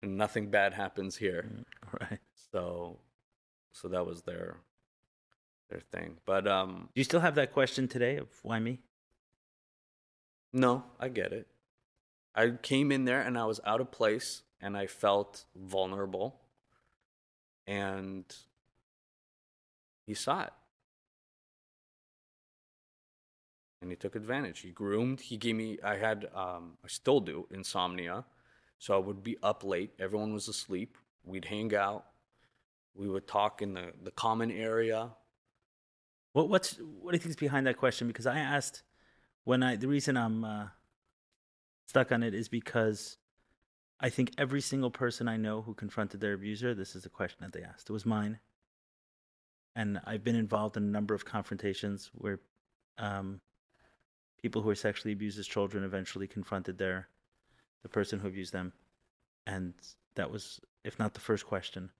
[0.01, 1.49] and nothing bad happens here.
[2.01, 2.19] right.
[2.51, 2.99] So
[3.71, 4.57] so that was their
[5.69, 6.17] their thing.
[6.25, 8.79] But um, Do you still have that question today of why me?
[10.53, 11.47] no, I get it.
[12.33, 16.39] I came in there and I was out of place and I felt vulnerable,
[17.67, 18.23] and
[20.05, 20.53] he saw it.
[23.85, 24.61] and he took advantage.
[24.61, 25.21] He groomed.
[25.21, 25.77] He gave me.
[25.83, 26.27] I had.
[26.33, 28.25] Um, I still do insomnia,
[28.79, 29.91] so I would be up late.
[29.99, 30.97] Everyone was asleep.
[31.23, 32.05] We'd hang out.
[32.95, 35.11] We would talk in the the common area.
[36.33, 38.07] What what's what do you think is behind that question?
[38.07, 38.81] Because I asked
[39.43, 40.67] when I the reason I'm uh,
[41.87, 43.17] stuck on it is because
[43.99, 47.37] I think every single person I know who confronted their abuser, this is the question
[47.41, 47.87] that they asked.
[47.87, 48.39] It was mine,
[49.75, 52.39] and I've been involved in a number of confrontations where
[52.97, 53.41] um,
[54.41, 57.09] people who were sexually abused as children eventually confronted their
[57.83, 58.73] the person who abused them,
[59.45, 59.73] and
[60.15, 61.91] that was, if not the first question,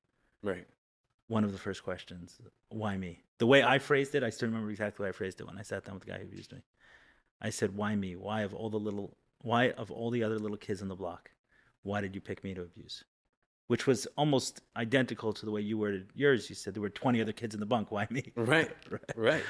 [0.42, 0.66] Right.
[1.28, 2.40] one of the first questions.
[2.70, 3.24] Why me?
[3.38, 5.62] The way I phrased it, I still remember exactly how I phrased it when I
[5.62, 6.64] sat down with the guy who abused me.
[7.42, 8.16] I said, "Why me?
[8.16, 11.32] Why of all the little, why of all the other little kids on the block,
[11.84, 13.04] why did you pick me to abuse?"
[13.68, 16.50] Which was almost identical to the way you worded yours.
[16.50, 17.92] You said there were twenty other kids in the bunk.
[17.96, 18.32] Why me?
[18.36, 18.72] Right.
[18.92, 19.02] Right.
[19.16, 19.44] Right.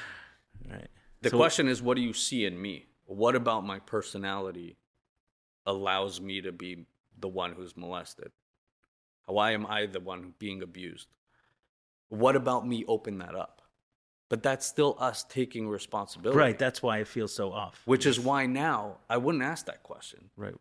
[0.70, 0.88] right.
[1.22, 2.86] The So- question is, what do you see in me?
[3.04, 4.76] What about my personality
[5.64, 6.86] allows me to be
[7.18, 8.32] the one who's molested?
[9.26, 11.08] Why am I the one being abused?
[12.08, 13.62] What about me open that up?
[14.28, 16.38] But that's still us taking responsibility.
[16.38, 16.58] Right.
[16.58, 17.80] That's why it feels so off.
[17.84, 20.30] Which is why now I wouldn't ask that question.
[20.36, 20.54] right.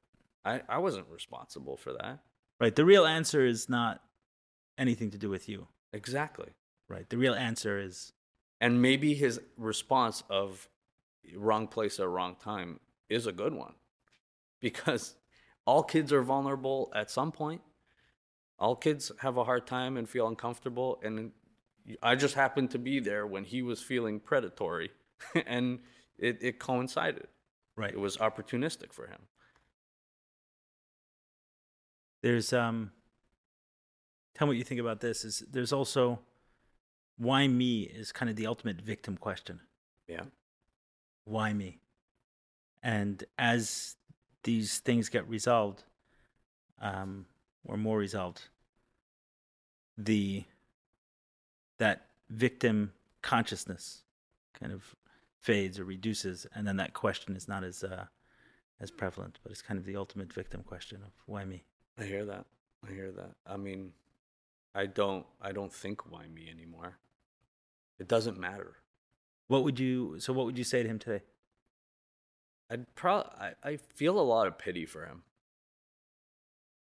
[0.44, 2.20] I, I wasn't responsible for that.
[2.60, 2.76] Right.
[2.76, 4.02] The real answer is not
[4.78, 5.68] anything to do with you.
[5.94, 6.50] Exactly.
[6.88, 7.10] Right.
[7.10, 8.13] The real answer is
[8.62, 10.70] And maybe his response of
[11.36, 13.74] wrong place at wrong time is a good one
[14.60, 15.15] because
[15.65, 17.62] all kids are vulnerable at some point.
[18.58, 21.00] All kids have a hard time and feel uncomfortable.
[21.04, 21.32] And
[22.02, 24.91] I just happened to be there when he was feeling predatory
[25.46, 25.80] and
[26.18, 27.28] it, it coincided.
[27.76, 27.94] right.
[27.94, 29.20] It was opportunistic for him.
[32.26, 32.90] There's um
[34.34, 36.20] tell me what you think about this is there's also
[37.20, 39.60] why me is kind of the ultimate victim question.
[40.08, 40.24] Yeah.
[41.26, 41.78] why me?
[42.82, 43.96] And as
[44.44, 45.84] these things get resolved
[46.82, 47.28] um
[47.64, 48.42] or more resolved
[49.96, 50.46] the
[51.78, 54.02] that victim consciousness
[54.60, 54.96] kind of
[55.40, 58.06] fades or reduces and then that question is not as uh
[58.80, 61.64] as prevalent but it's kind of the ultimate victim question of why me
[61.97, 62.45] I hear that.
[62.88, 63.31] I hear that.
[63.47, 63.91] I mean,
[64.73, 66.97] I don't I don't think why me anymore.
[67.99, 68.75] It doesn't matter.
[69.47, 70.19] What would you?
[70.19, 71.23] So, what would you say to him today?
[72.69, 75.23] I'd probably I, I feel a lot of pity for him.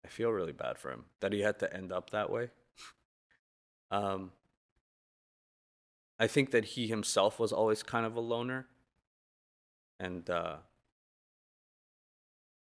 [0.05, 2.49] I feel really bad for him that he had to end up that way.
[3.91, 4.31] um
[6.19, 8.67] I think that he himself was always kind of a loner
[9.99, 10.57] and uh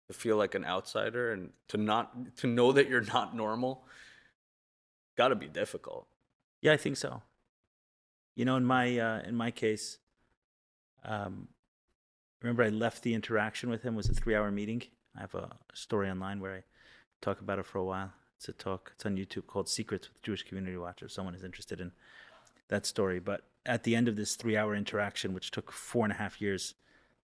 [0.08, 3.84] to feel like an outsider and to not to know that you're not normal
[5.16, 6.06] got to be difficult.
[6.60, 7.22] Yeah, I think so.
[8.34, 9.98] You know, in my uh, in my case,
[11.04, 11.48] um,
[12.42, 14.82] remember I left the interaction with him it was a three hour meeting.
[15.16, 16.62] I have a story online where I
[17.20, 18.12] talk about it for a while.
[18.36, 18.92] It's a talk.
[18.94, 21.92] It's on YouTube called "Secrets with Jewish Community Watch." If someone is interested in
[22.68, 26.12] that story, but at the end of this three hour interaction, which took four and
[26.12, 26.74] a half years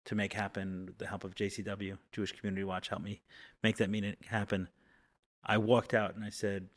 [0.06, 3.22] to make happen, with the help of JCW, Jewish Community Watch, helped me
[3.62, 4.68] make that meeting happen.
[5.44, 6.68] I walked out and I said,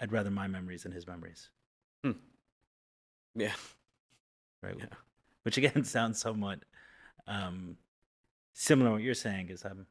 [0.00, 1.50] "I'd rather my memories than his memories."
[3.36, 3.52] Yeah.
[4.62, 4.74] right?
[4.78, 4.86] Yeah.
[5.42, 6.60] Which again sounds somewhat
[7.26, 7.76] um,
[8.54, 9.50] similar to what you're saying.
[9.50, 9.86] Is um,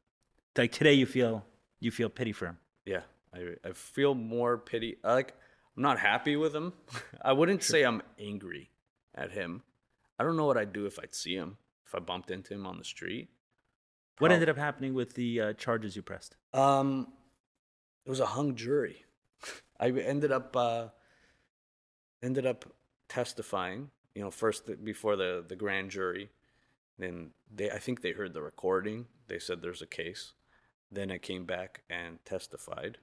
[0.56, 1.44] like today you feel
[1.80, 2.58] you feel pity for him.
[2.84, 4.96] Yeah, I I feel more pity.
[5.02, 5.34] Like
[5.76, 6.72] I'm not happy with him.
[7.22, 8.70] I wouldn't say I'm angry
[9.14, 9.62] at him.
[10.18, 11.56] I don't know what I'd do if I'd see him.
[11.86, 13.28] If I bumped into him on the street.
[14.18, 16.36] What ended up happening with the uh, charges you pressed?
[16.54, 17.08] Um,
[18.04, 19.04] it was a hung jury.
[19.80, 20.88] I ended up uh,
[22.22, 22.64] ended up
[23.08, 23.90] testifying.
[24.14, 26.30] You know, first before the the grand jury.
[26.98, 29.06] Then they, I think they heard the recording.
[29.28, 30.32] They said there's a case.
[30.90, 32.98] Then I came back and testified.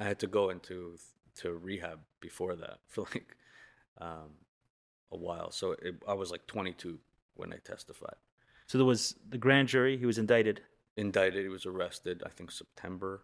[0.00, 0.96] I had to go into
[1.36, 3.36] to rehab before that for like
[3.98, 4.30] um,
[5.12, 5.50] a while.
[5.50, 6.98] So it, I was like 22
[7.34, 8.16] when I testified.
[8.66, 9.96] So there was the grand jury.
[9.98, 10.62] He was indicted.
[10.96, 11.42] indicted.
[11.42, 13.22] He was arrested, I think September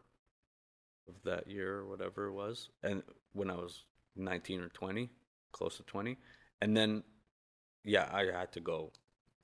[1.09, 2.69] of that year or whatever it was.
[2.83, 3.85] And when I was
[4.17, 5.09] 19 or 20,
[5.53, 6.17] close to 20.
[6.61, 7.03] And then,
[7.85, 8.93] yeah, I had to go.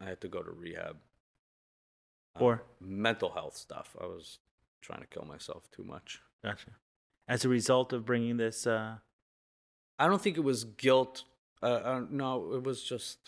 [0.00, 0.96] I had to go to rehab.
[2.37, 2.62] Uh, For?
[2.80, 3.96] mental health stuff.
[4.00, 4.38] I was
[4.83, 6.20] trying to kill myself too much.
[6.44, 6.70] Gotcha.
[7.28, 8.96] As a result of bringing this uh,
[9.98, 11.24] I don't think it was guilt.
[11.64, 13.18] Uh, uh, no, it was just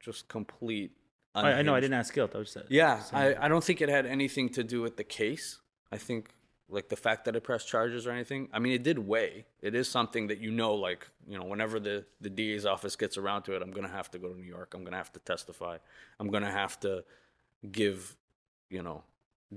[0.00, 0.92] just complete.
[1.34, 2.32] I, I know I didn't ask guilt.
[2.34, 4.96] I was uh, Yeah, saying- I, I don't think it had anything to do with
[4.96, 5.60] the case.
[5.92, 6.30] I think
[6.68, 8.48] like the fact that it pressed charges or anything.
[8.52, 9.44] I mean, it did weigh.
[9.60, 13.16] It is something that you know, like you know, whenever the the DA's office gets
[13.16, 14.74] around to it, I'm gonna have to go to New York.
[14.74, 15.76] I'm gonna have to testify.
[16.20, 17.04] I'm gonna have to
[17.70, 18.16] give,
[18.70, 19.02] you know,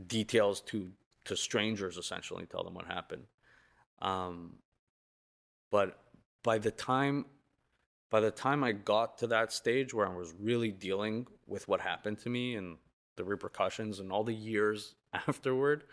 [0.07, 0.91] details to
[1.25, 3.25] to strangers essentially, tell them what happened.
[4.01, 4.55] Um,
[5.71, 5.99] but
[6.43, 7.25] by the time
[8.13, 11.81] by the time I got to that stage where I was really dealing with what
[11.81, 12.77] happened to me and
[13.15, 14.93] the repercussions and all the years
[15.27, 15.85] afterward,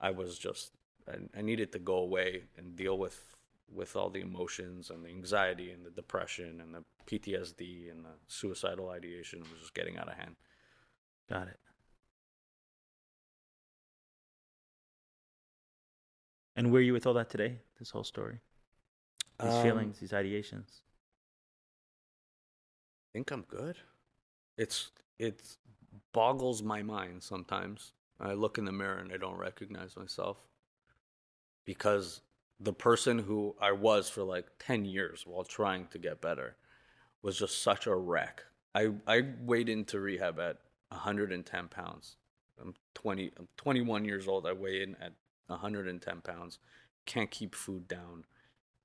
[0.00, 0.72] I was just
[1.06, 3.36] I, I needed to go away and deal with
[3.70, 8.16] with all the emotions and the anxiety and the depression and the PTSD and the
[8.26, 10.36] suicidal ideation was just getting out of hand.
[11.28, 11.60] Got it.
[16.56, 17.58] And where are you with all that today?
[17.78, 18.40] This whole story,
[19.38, 20.80] these Um, feelings, these ideations.
[23.12, 23.76] Think I'm good.
[24.56, 25.42] It's it
[26.12, 27.92] boggles my mind sometimes.
[28.20, 30.36] I look in the mirror and I don't recognize myself
[31.64, 32.20] because
[32.60, 36.56] the person who I was for like 10 years while trying to get better
[37.22, 38.44] was just such a wreck.
[38.74, 40.58] I I weighed into rehab at
[40.90, 42.16] 110 pounds.
[42.60, 44.46] I'm 20 I'm 21 years old.
[44.46, 45.12] I weigh in at
[45.46, 46.58] 110 pounds.
[47.06, 48.24] Can't keep food down.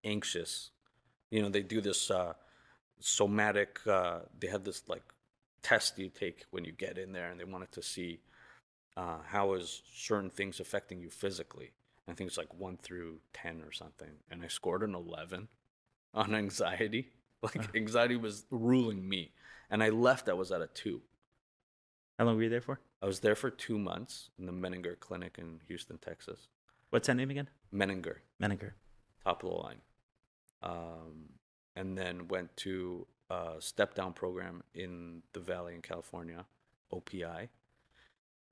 [0.03, 0.71] Anxious.
[1.29, 2.33] You know, they do this uh
[2.99, 5.03] somatic uh, they had this like
[5.61, 8.19] test you take when you get in there and they wanted to see
[8.97, 11.71] uh, how is certain things affecting you physically
[12.07, 15.47] i think it's like 1 through 10 or something and i scored an 11
[16.13, 17.09] on anxiety
[17.41, 19.31] like anxiety was ruling me
[19.69, 21.01] and i left i was at a 2
[22.19, 22.79] How long were you there for?
[23.01, 26.47] i was there for two months in the Menninger clinic in houston texas
[26.91, 27.49] What's that name again?
[27.73, 28.71] meninger Menninger.
[29.23, 29.81] top of the line.
[30.63, 31.29] Um,
[31.75, 36.45] and then went to a step down program in the Valley in California,
[36.93, 37.49] OPI,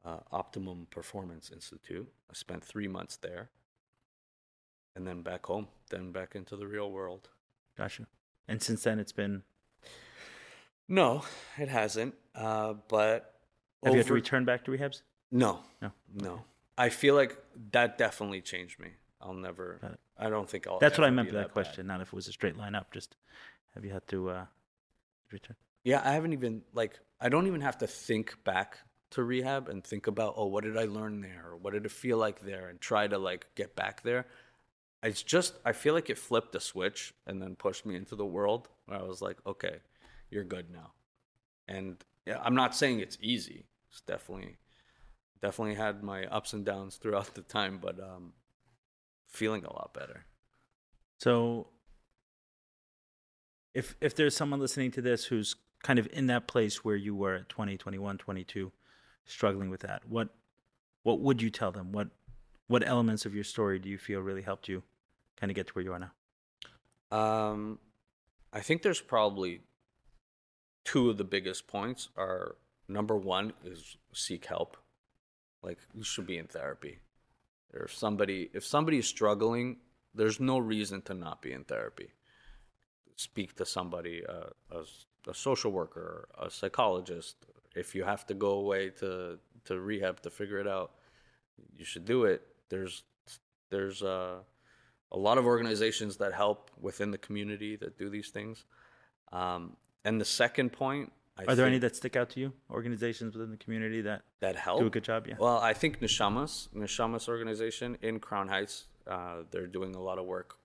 [0.06, 2.12] uh, Optimum Performance Institute.
[2.30, 3.50] I spent three months there.
[4.96, 7.30] And then back home, then back into the real world.
[7.76, 8.06] Gotcha.
[8.48, 9.42] And since then, it's been.
[10.88, 11.24] No,
[11.58, 12.14] it hasn't.
[12.36, 13.34] Uh, but
[13.84, 15.02] Have you had to return back to rehabs?
[15.32, 15.92] No, No.
[16.14, 16.42] no.
[16.78, 17.38] I feel like
[17.72, 18.90] that definitely changed me.
[19.24, 19.80] I'll never.
[19.82, 20.00] Got it.
[20.18, 20.80] I don't think I'll.
[20.80, 21.54] That's what I meant by that bad.
[21.54, 21.88] question.
[21.88, 22.92] Not if it was a straight line up.
[22.94, 23.16] Just
[23.74, 24.46] have you had to uh,
[25.32, 25.56] return?
[25.84, 28.80] Yeah, I haven't even like I don't even have to think back
[29.12, 31.92] to rehab and think about oh what did I learn there or what did it
[31.92, 34.26] feel like there and try to like get back there.
[35.02, 38.26] It's just I feel like it flipped a switch and then pushed me into the
[38.26, 39.78] world where I was like, okay,
[40.30, 40.94] you're good now.
[41.68, 43.66] And yeah, I'm not saying it's easy.
[43.90, 44.58] It's definitely
[45.42, 48.34] definitely had my ups and downs throughout the time, but um
[49.34, 50.26] feeling a lot better.
[51.20, 51.68] So,
[53.74, 57.14] if if there's someone listening to this who's kind of in that place where you
[57.14, 58.72] were at 20, 21, 22,
[59.26, 60.30] struggling with that, what
[61.02, 61.92] what would you tell them?
[61.92, 62.10] What
[62.68, 64.84] what elements of your story do you feel really helped you
[65.36, 66.12] kind of get to where you are now?
[67.18, 67.80] Um,
[68.52, 69.62] I think there's probably
[70.86, 72.56] two of the biggest points are
[72.88, 74.78] number one is seek help.
[75.62, 77.00] Like you should be in therapy.
[77.74, 79.78] Or if somebody if somebody is struggling,
[80.14, 82.10] there's no reason to not be in therapy.
[83.16, 87.36] Speak to somebody, uh, a, a social worker, a psychologist.
[87.76, 90.92] If you have to go away to to rehab to figure it out,
[91.78, 92.42] you should do it.
[92.70, 93.04] There's
[93.70, 94.38] there's uh,
[95.12, 98.66] a lot of organizations that help within the community that do these things.
[99.32, 102.54] Um, and the second point, I Are there any that stick out to you?
[102.70, 105.26] Organizations within the community that that help do a good job?
[105.28, 105.36] Yeah.
[105.40, 110.26] Well, I think Nishamas, Nishamas organization in Crown Heights, uh, they're doing a lot of
[110.26, 110.58] work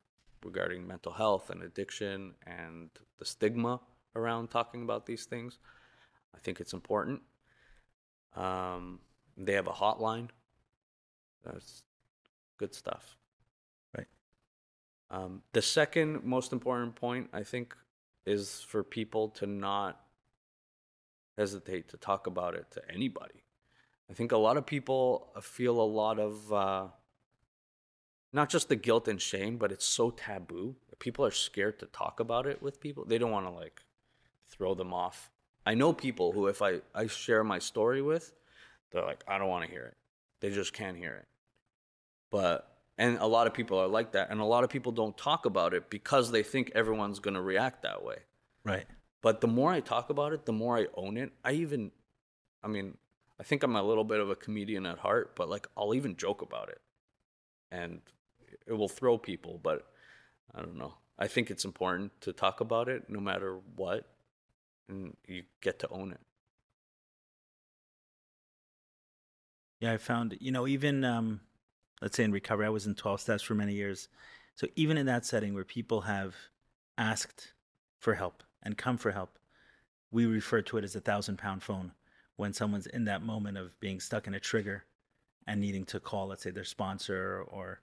[0.44, 3.80] regarding mental health and addiction and the stigma
[4.14, 5.58] around talking about these things.
[6.34, 7.22] I think it's important.
[8.36, 9.00] Um,
[9.36, 10.28] they have a hotline.
[11.44, 11.82] That's
[12.58, 13.16] good stuff.
[13.96, 14.06] Right.
[15.10, 17.74] Um, the second most important point, I think,
[18.26, 20.00] is for people to not
[21.38, 23.44] hesitate to talk about it to anybody.
[24.10, 26.86] I think a lot of people feel a lot of uh,
[28.32, 30.76] not just the guilt and shame, but it's so taboo.
[30.98, 33.04] People are scared to talk about it with people.
[33.04, 33.82] They don't want to like
[34.48, 35.30] throw them off.
[35.64, 38.32] I know people who, if I, I share my story with,
[38.90, 39.96] they're like, I don't want to hear it.
[40.40, 41.26] They just can't hear it.
[42.30, 44.30] But, and a lot of people are like that.
[44.30, 47.42] And a lot of people don't talk about it because they think everyone's going to
[47.42, 48.16] react that way.
[48.64, 48.86] right.
[49.20, 51.32] But the more I talk about it, the more I own it.
[51.44, 51.90] I even,
[52.62, 52.96] I mean,
[53.40, 56.16] I think I'm a little bit of a comedian at heart, but like I'll even
[56.16, 56.80] joke about it.
[57.70, 58.00] And
[58.66, 59.90] it will throw people, but
[60.54, 60.94] I don't know.
[61.18, 64.06] I think it's important to talk about it no matter what,
[64.88, 66.20] and you get to own it.
[69.80, 71.40] Yeah, I found, you know, even um,
[72.00, 74.08] let's say in recovery, I was in 12 steps for many years.
[74.54, 76.34] So even in that setting where people have
[76.96, 77.52] asked
[78.00, 79.38] for help and come for help,
[80.10, 81.92] we refer to it as a thousand pound phone
[82.36, 84.84] when someone's in that moment of being stuck in a trigger
[85.46, 87.80] and needing to call, let's say, their sponsor or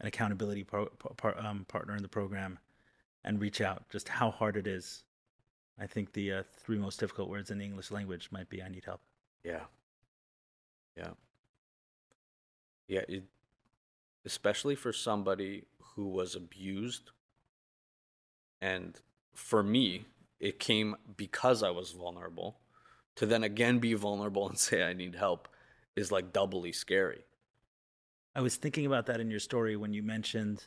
[0.00, 2.58] an accountability pro- par- um, partner in the program
[3.24, 5.02] and reach out, just how hard it is.
[5.78, 8.68] I think the uh, three most difficult words in the English language might be I
[8.68, 9.00] need help.
[9.44, 9.64] Yeah.
[10.96, 11.10] Yeah.
[12.88, 13.24] Yeah, it,
[14.24, 17.10] especially for somebody who was abused.
[18.60, 18.98] And
[19.36, 20.06] for me,
[20.40, 22.58] it came because I was vulnerable.
[23.16, 25.48] To then again be vulnerable and say I need help
[25.94, 27.24] is like doubly scary.
[28.34, 30.66] I was thinking about that in your story when you mentioned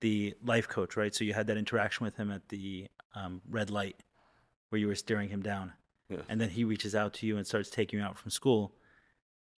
[0.00, 1.14] the life coach, right?
[1.14, 3.96] So you had that interaction with him at the um, red light
[4.68, 5.72] where you were steering him down.
[6.10, 6.18] Yeah.
[6.28, 8.74] And then he reaches out to you and starts taking you out from school.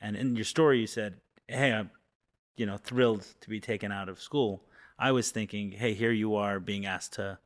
[0.01, 1.17] And in your story, you said,
[1.49, 1.91] Hey, I'm,
[2.57, 4.63] you know, thrilled to be taken out of school.
[4.99, 7.39] I was thinking, Hey, here you are being asked to,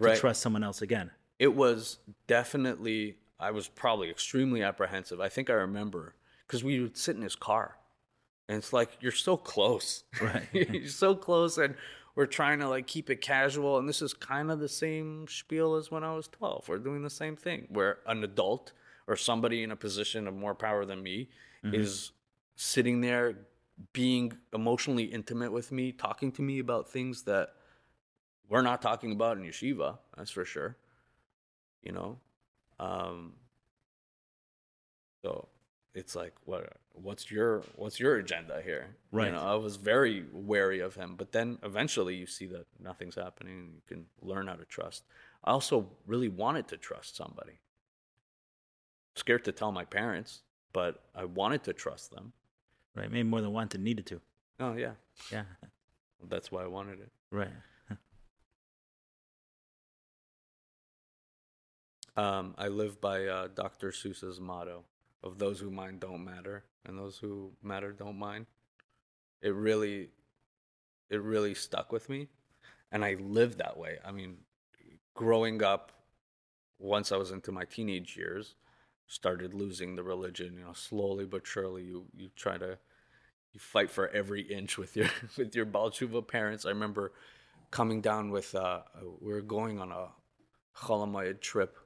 [0.00, 1.10] to trust someone else again.
[1.38, 5.20] it was definitely i was probably extremely apprehensive.
[5.20, 6.14] I think i remember
[6.46, 7.76] because we would sit in his car
[8.48, 10.02] and it's like you're so close.
[10.20, 10.48] Right.
[10.52, 11.74] you're so close and
[12.16, 15.76] we're trying to like keep it casual and this is kind of the same spiel
[15.76, 18.72] as when i was 12 we're doing the same thing where an adult
[19.06, 21.28] or somebody in a position of more power than me
[21.64, 21.74] mm-hmm.
[21.74, 22.10] is
[22.56, 23.38] sitting there
[23.92, 27.54] being emotionally intimate with me talking to me about things that
[28.50, 30.76] we're not talking about in yeshiva that's for sure
[31.82, 32.18] you know
[32.78, 33.32] um
[35.24, 35.48] so
[35.94, 39.26] it's like what what's your what's your agenda here Right.
[39.26, 43.14] you know i was very wary of him but then eventually you see that nothing's
[43.14, 45.04] happening and you can learn how to trust
[45.44, 47.58] i also really wanted to trust somebody
[49.16, 52.32] scared to tell my parents but i wanted to trust them
[52.96, 53.08] Right.
[53.08, 54.20] Maybe more than wanted, needed to.
[54.58, 54.92] oh yeah
[55.32, 55.44] Yeah.
[56.28, 57.48] that's why i wanted it Right.
[62.20, 63.92] Um, I live by uh, Dr.
[63.92, 64.84] Seuss's motto
[65.24, 68.44] of those who mind don't matter and those who matter don't mind.
[69.40, 70.10] It really,
[71.08, 72.28] it really stuck with me,
[72.92, 74.00] and I lived that way.
[74.04, 74.36] I mean,
[75.14, 75.92] growing up,
[76.78, 78.54] once I was into my teenage years,
[79.06, 80.58] started losing the religion.
[80.58, 82.76] You know, slowly but surely, you you try to,
[83.54, 86.66] you fight for every inch with your with your Baal Teshuva parents.
[86.66, 87.12] I remember
[87.70, 88.80] coming down with, uh,
[89.22, 90.08] we were going on a
[90.76, 91.78] Chol Hamoed trip.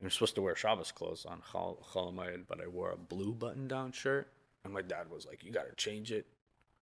[0.00, 3.92] You're supposed to wear Shabbos clothes on Chol- Cholamayid, but I wore a blue button-down
[3.92, 4.30] shirt,
[4.64, 6.26] and my dad was like, "You got to change it."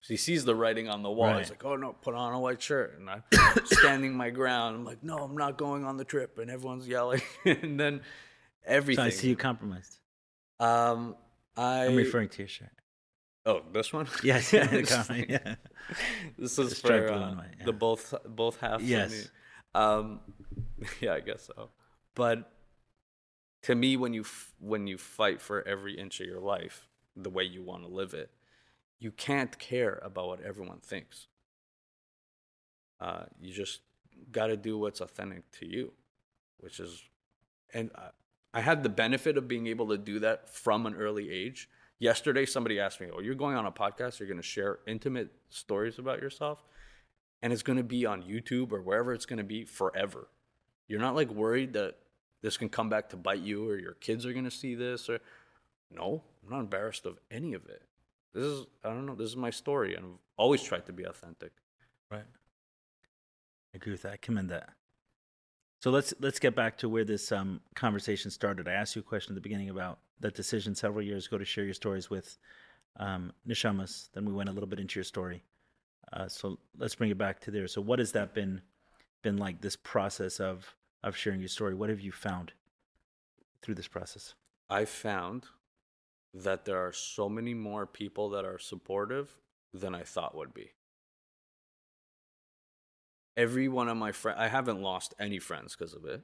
[0.03, 1.29] So he sees the writing on the wall.
[1.29, 1.39] Right.
[1.39, 3.23] He's like, "Oh no, put on a white shirt." And I'm
[3.65, 4.77] standing my ground.
[4.77, 8.05] I'm like, "No, I'm not going on the trip." And everyone's yelling, and then So
[8.67, 9.05] everything.
[9.05, 9.99] I see you compromised.
[10.59, 11.15] Um,
[11.57, 11.87] I.
[11.87, 12.71] I'm referring to your shirt.
[13.47, 14.09] Oh, this one.
[14.25, 14.53] Yes.
[14.53, 14.67] yeah.
[14.83, 15.55] comment, yeah.
[16.37, 17.65] this is The for uh, yeah.
[17.65, 18.83] the both both halves.
[18.83, 19.13] of Yes.
[19.13, 19.19] me.
[19.81, 20.21] Um,
[21.01, 21.69] yeah, I guess so.
[22.17, 22.51] But
[23.67, 27.29] to me, when you f- when you fight for every inch of your life the
[27.29, 28.31] way you want to live it,
[29.01, 31.27] you can't care about what everyone thinks.
[33.01, 33.81] Uh, you just
[34.31, 35.93] got to do what's authentic to you,
[36.59, 37.03] which is,
[37.75, 38.11] and I,
[38.55, 41.69] I had the benefit of being able to do that from an early age.
[41.99, 44.21] Yesterday, somebody asked me, "Oh, you're going on a podcast?
[44.21, 46.63] You're going to share intimate stories about yourself,
[47.43, 50.29] and it's going to be on YouTube or wherever it's going to be forever.
[50.87, 51.97] You're not like worried that
[52.43, 55.09] this can come back to bite you or your kids are going to see this
[55.09, 55.21] or
[55.91, 57.83] no, I'm not embarrassed of any of it.
[58.35, 59.15] This is I don't know.
[59.15, 61.53] This is my story, and I've always tried to be authentic.
[62.11, 62.25] Right.
[63.73, 64.13] I agree with that.
[64.13, 64.71] I commend that.
[65.83, 68.69] So let's let's get back to where this um, conversation started.
[68.69, 71.45] I asked you a question at the beginning about that decision several years ago to
[71.45, 72.37] share your stories with
[72.99, 74.09] um, Nishamas.
[74.13, 75.43] Then we went a little bit into your story.
[76.13, 77.69] Uh, so let's bring it back to there.
[77.69, 78.61] So what has that been
[79.23, 79.61] been like?
[79.61, 81.75] This process of of sharing your story.
[81.75, 82.53] What have you found
[83.63, 84.35] through this process?
[84.69, 85.47] I found
[86.35, 89.37] that there are so many more people that are supportive
[89.73, 90.73] than I thought would be.
[93.37, 96.23] Every one of my friends, I haven't lost any friends because of it.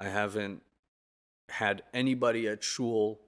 [0.00, 0.62] I haven't
[1.48, 3.20] had anybody at shul.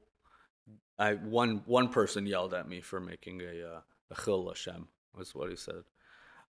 [0.98, 5.34] I one one person yelled at me for making a uh, a chilul Hashem was
[5.34, 5.84] what he said.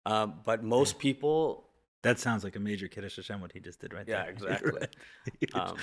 [0.07, 1.70] Um, but most people,
[2.03, 4.25] That sounds like a major Kiddush Hashem what he just did right Yeah, there.
[4.27, 4.73] Yeah, exactly.
[4.81, 4.97] Right.
[5.55, 5.77] Um,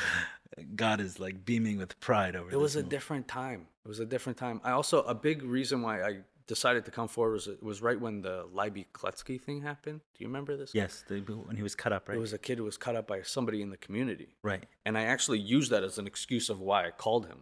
[0.75, 2.89] God is like beaming with pride over it was a move.
[2.89, 3.67] different time.
[3.85, 4.61] It was a different time.
[4.63, 7.99] I also a big reason why I decided to come forward was it was right
[7.99, 9.99] when the Leiby Kletzky thing happened.
[10.15, 10.71] Do you remember this?
[10.73, 12.17] Yes, the, when he was cut up, right?
[12.17, 14.37] It was a kid who was cut up by somebody in the community.
[14.41, 14.63] right.
[14.85, 17.39] And I actually used that as an excuse of why I called him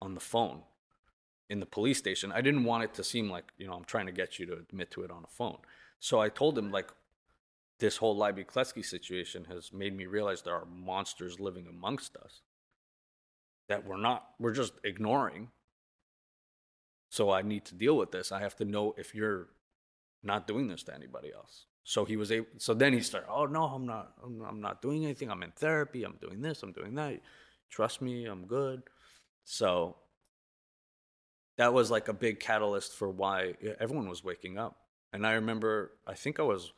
[0.00, 0.62] on the phone
[1.50, 2.32] in the police station.
[2.32, 4.54] I didn't want it to seem like, you know, I'm trying to get you to
[4.54, 5.58] admit to it on the phone.
[6.00, 6.90] So I told him, like,
[7.82, 12.42] this whole Leiby Kletzky situation has made me realize there are monsters living amongst us
[13.68, 15.48] that we're not, we're just ignoring.
[17.08, 18.30] So I need to deal with this.
[18.30, 19.48] I have to know if you're
[20.22, 21.66] not doing this to anybody else.
[21.82, 22.46] So he was able.
[22.58, 23.26] So then he started.
[23.28, 24.12] Oh no, I'm not.
[24.24, 25.28] I'm, I'm not doing anything.
[25.28, 26.04] I'm in therapy.
[26.04, 26.62] I'm doing this.
[26.62, 27.20] I'm doing that.
[27.68, 28.84] Trust me, I'm good.
[29.44, 29.96] So
[31.58, 34.76] that was like a big catalyst for why everyone was waking up.
[35.12, 36.72] And I remember, I think I was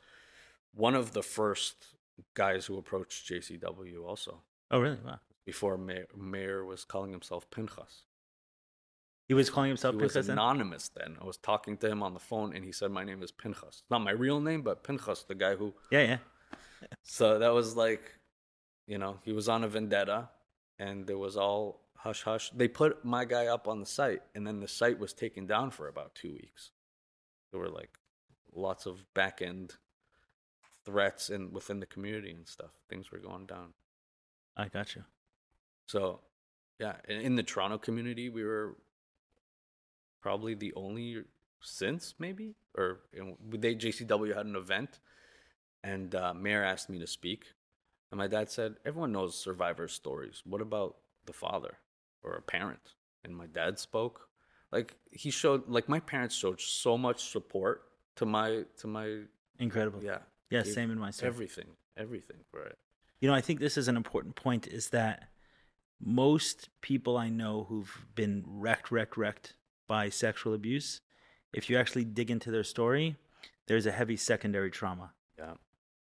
[0.75, 1.87] one of the first
[2.33, 4.97] guys who approached JCW also Oh, really?
[5.05, 5.19] Wow.
[5.45, 8.03] before Meyer, Meyer was calling himself Pinchas.
[9.27, 10.37] He was calling himself He Pinchas then?
[10.37, 11.17] anonymous then.
[11.19, 13.83] I was talking to him on the phone and he said, My name is Pinchas.
[13.89, 15.73] Not my real name, but Pinchas, the guy who.
[15.91, 16.17] Yeah, yeah.
[17.03, 18.11] So that was like,
[18.85, 20.29] you know, he was on a vendetta
[20.77, 22.51] and there was all hush hush.
[22.51, 25.71] They put my guy up on the site and then the site was taken down
[25.71, 26.71] for about two weeks.
[27.51, 27.97] There were like
[28.53, 29.75] lots of back end
[30.85, 32.71] threats in within the community and stuff.
[32.89, 33.73] Things were going down.
[34.55, 35.03] I got you.
[35.87, 36.21] So,
[36.79, 38.75] yeah, in, in the Toronto community, we were
[40.21, 41.23] probably the only
[41.61, 42.99] since maybe or
[43.49, 44.99] they JCW had an event,
[45.83, 47.45] and uh, Meyer asked me to speak,
[48.11, 50.41] and my dad said, "Everyone knows survivor stories.
[50.45, 51.77] What about the father
[52.23, 54.29] or a parent?" And my dad spoke.
[54.71, 57.83] Like he showed, like my parents showed so much support
[58.17, 59.21] to my to my
[59.57, 60.03] Incredible.
[60.03, 60.19] yeah
[60.49, 61.29] Yeah, gave same in my story.
[61.29, 61.67] everything
[61.97, 62.77] everything for it.
[63.19, 65.29] You know, I think this is an important point is that
[65.99, 69.53] most people I know who've been wrecked, wrecked, wrecked
[69.87, 70.99] by sexual abuse,
[71.53, 73.15] if you actually dig into their story,
[73.67, 75.13] there's a heavy secondary trauma.
[75.37, 75.53] Yeah.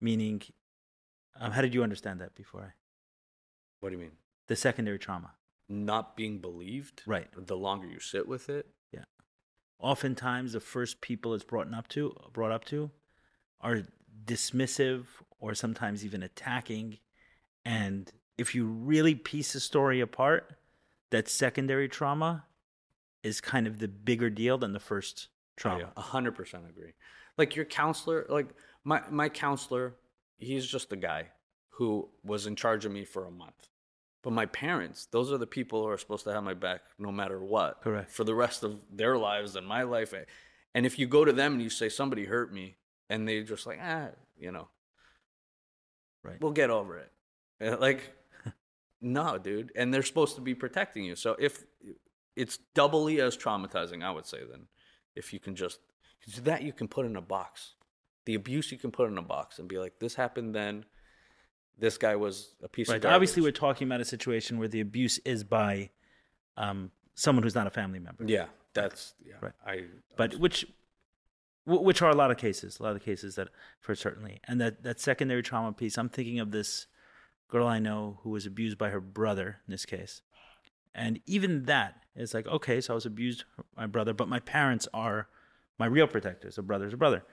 [0.01, 0.43] Meaning,
[1.39, 2.75] um, how did you understand that before?
[3.81, 4.13] What do you mean?
[4.47, 5.33] the secondary trauma.
[5.69, 7.03] Not being believed.
[7.07, 7.29] Right.
[7.37, 8.67] The longer you sit with it.
[8.93, 9.05] Yeah.
[9.81, 12.91] Oftentimes, the first people it's brought up to, brought up to,
[13.61, 13.83] are
[14.25, 15.05] dismissive
[15.39, 16.99] or sometimes even attacking.
[17.65, 20.57] And if you really piece the story apart,
[21.11, 22.45] that secondary trauma
[23.23, 25.93] is kind of the bigger deal than the first oh, trauma.
[25.97, 26.93] A hundred percent agree.
[27.37, 28.49] Like your counselor, like
[28.85, 29.95] my my counselor,
[30.39, 31.29] he's just a guy
[31.71, 33.69] who was in charge of me for a month.
[34.23, 37.13] But my parents, those are the people who are supposed to have my back no
[37.13, 37.81] matter what.
[37.83, 38.11] Correct.
[38.11, 40.13] For the rest of their lives and my life.
[40.75, 42.77] And if you go to them and you say somebody hurt me,
[43.09, 44.69] and they just like, ah, you know,
[46.23, 46.41] Right.
[46.41, 47.13] we'll get over it.
[47.61, 48.13] And, Like,
[49.01, 49.73] no, dude.
[49.77, 51.17] And they're supposed to be protecting you.
[51.17, 51.65] So if
[52.35, 54.67] it's doubly as traumatizing, I would say, then
[55.15, 55.81] if you can just
[56.25, 57.75] 'cause that you can put in a box.
[58.25, 60.85] The abuse you can put in a box and be like, this happened then.
[61.79, 62.97] This guy was a piece Right.
[62.97, 63.15] of garbage.
[63.15, 65.91] Obviously, we're talking about a situation where the abuse is by
[66.57, 68.25] um, someone who's not a family member.
[68.27, 69.35] yeah, that's yeah.
[69.43, 69.53] Right.
[69.65, 69.85] I
[70.17, 70.71] but which wh-
[71.67, 73.49] which are a lot of cases a lot of cases that
[73.81, 76.87] for certainly and that that secondary trauma piece i'm thinking of this
[77.49, 80.23] girl i know who was abused by her brother in this case.
[80.95, 84.41] And even that is like okay so i was abused by my brother but my
[84.41, 85.29] parents are
[85.79, 87.25] my real protectors a brother's a brother.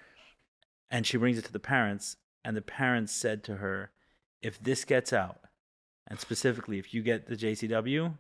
[0.89, 3.91] And she brings it to the parents and the parents said to her
[4.41, 5.39] if this gets out
[6.07, 8.15] and specifically if you get the jcw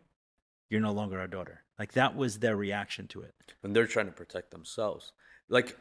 [0.73, 1.61] you're no longer our daughter.
[1.77, 3.53] Like that was their reaction to it.
[3.61, 5.13] And they're trying to protect themselves.
[5.47, 5.77] Like,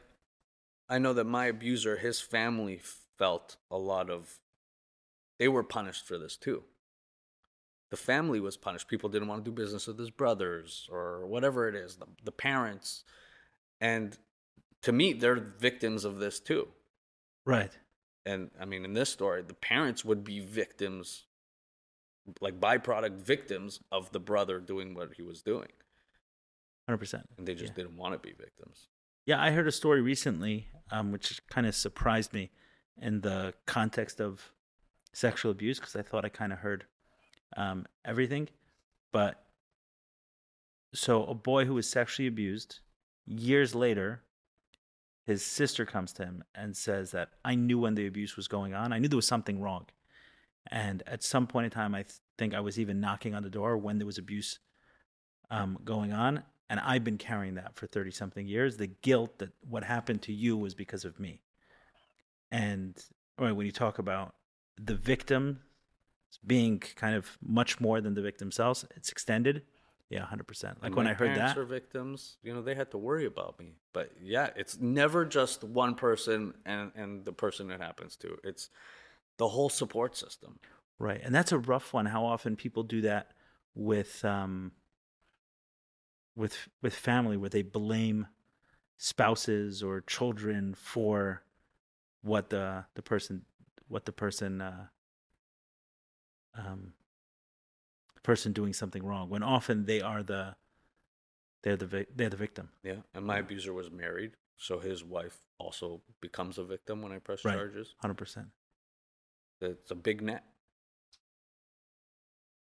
[0.93, 2.79] I know that my abuser, his family
[3.19, 4.39] felt a lot of,
[5.39, 6.65] they were punished for this too.
[7.91, 8.89] The family was punished.
[8.89, 12.33] People didn't want to do business with his brothers or whatever it is, the, the
[12.33, 13.05] parents.
[13.81, 14.19] And
[14.83, 16.69] to me, they're victims of this too.
[17.47, 17.73] right
[18.27, 21.25] And I mean, in this story, the parents would be victims,
[22.43, 25.73] like byproduct victims of the brother doing what he was doing.
[26.87, 27.29] Hundred percent.
[27.39, 27.85] And they just Yeah.
[27.85, 28.89] didn't want to be victims.
[29.25, 32.51] Yeah, I heard a story recently, um, which kind of surprised me
[33.01, 34.53] in the context of
[35.13, 36.87] sexual abuse because I thought I kind of heard
[37.57, 38.49] um, everything.
[39.13, 39.45] But
[40.93, 42.81] so a boy who was sexually abused
[43.25, 44.23] years later,
[45.25, 48.75] his sister comes to him and says that I knew when the abuse was going
[48.75, 48.93] on.
[48.93, 49.87] I knew there was something wrong.
[50.71, 53.51] And at some point in time, I th- think I was even knocking on the
[53.51, 54.59] door when there was abuse
[55.51, 56.43] um, going on.
[56.73, 60.33] And I've been carrying that for 30 something years the guilt that what happened to
[60.33, 61.43] you was because of me.
[62.51, 62.97] And
[63.39, 64.35] right, when you talk about
[64.81, 65.61] the victim
[66.47, 69.65] being kind of much more than the victim themselves, it's extended.
[70.09, 70.79] Yeah, hundred percent.
[70.81, 73.59] Like And when I heard that, were victims, you know, they had to worry about
[73.59, 73.75] me.
[73.93, 78.39] But yeah, it's never just one person and and the person it happens to.
[78.45, 78.71] It's
[79.37, 80.59] the whole support system.
[80.99, 81.21] right?
[81.23, 82.07] And that's a rough one.
[82.07, 83.33] How often people do that
[83.75, 84.73] with um
[86.37, 88.27] with with family, where they blame
[88.97, 91.43] spouses or children for
[92.23, 93.43] what the the person
[93.89, 94.87] what the person uh,
[96.55, 96.93] um
[98.23, 100.55] person doing something wrong when often they are the
[101.63, 106.01] they're the they're the victim Yeah, and my abuser was married, so his wife also
[106.21, 107.55] becomes a victim when I press Right.
[107.55, 107.95] charges.
[108.05, 108.47] 100%
[109.61, 110.45] It's a big net.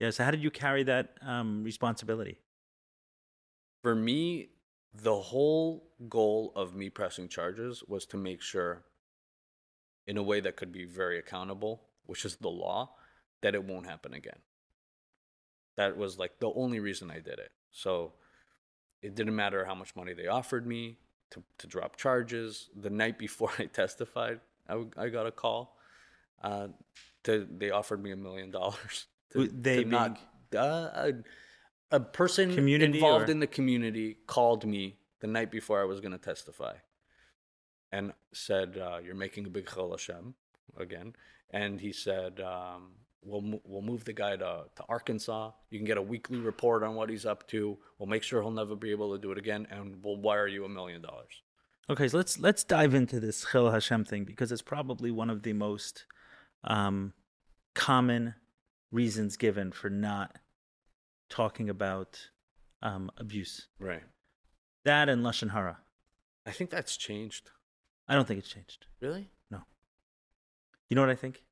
[0.00, 2.38] yeah so how did you carry that um responsibility
[3.82, 4.50] For me,
[4.94, 8.84] the whole goal of me pressing charges was to make sure,
[10.06, 12.94] in a way that could be very accountable, which is the law,
[13.42, 14.38] that it won't happen again.
[15.76, 17.50] That was like the only reason I did it.
[17.72, 18.12] So
[19.02, 20.98] it didn't matter how much money they offered me
[21.30, 22.68] to, to drop charges.
[22.76, 25.76] The night before I testified, I, w- I got a call.
[26.42, 26.68] Uh,
[27.24, 29.06] to, they offered me a million dollars.
[29.34, 30.18] they to not,
[30.56, 31.12] uh,
[31.92, 36.00] a person Community involved or- in the community called me the night before I was
[36.00, 36.74] going to testify
[37.92, 40.34] and said, uh, You're making a big Chilul Hashem
[40.76, 41.14] again.
[41.50, 45.50] And he said, um, we'll, mo- we'll move the guy to, to Arkansas.
[45.70, 47.76] You can get a weekly report on what he's up to.
[47.98, 49.66] We'll make sure he'll never be able to do it again.
[49.70, 51.42] And we'll wire you a million dollars.
[51.90, 55.42] Okay, so let's let's dive into this Chilul Hashem thing because it's probably one of
[55.42, 56.06] the most
[56.64, 57.12] um,
[57.74, 58.34] common
[58.90, 60.38] reasons given for not
[61.32, 62.28] talking about
[62.82, 63.68] um, abuse.
[63.80, 64.02] Right.
[64.84, 65.78] That and lashon hara.
[66.44, 67.50] I think that's changed.
[68.06, 68.86] I don't think it's changed.
[69.00, 69.30] Really?
[69.50, 69.62] No.
[70.88, 71.44] You know what I think?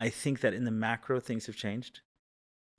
[0.00, 2.00] I think that in the macro things have changed.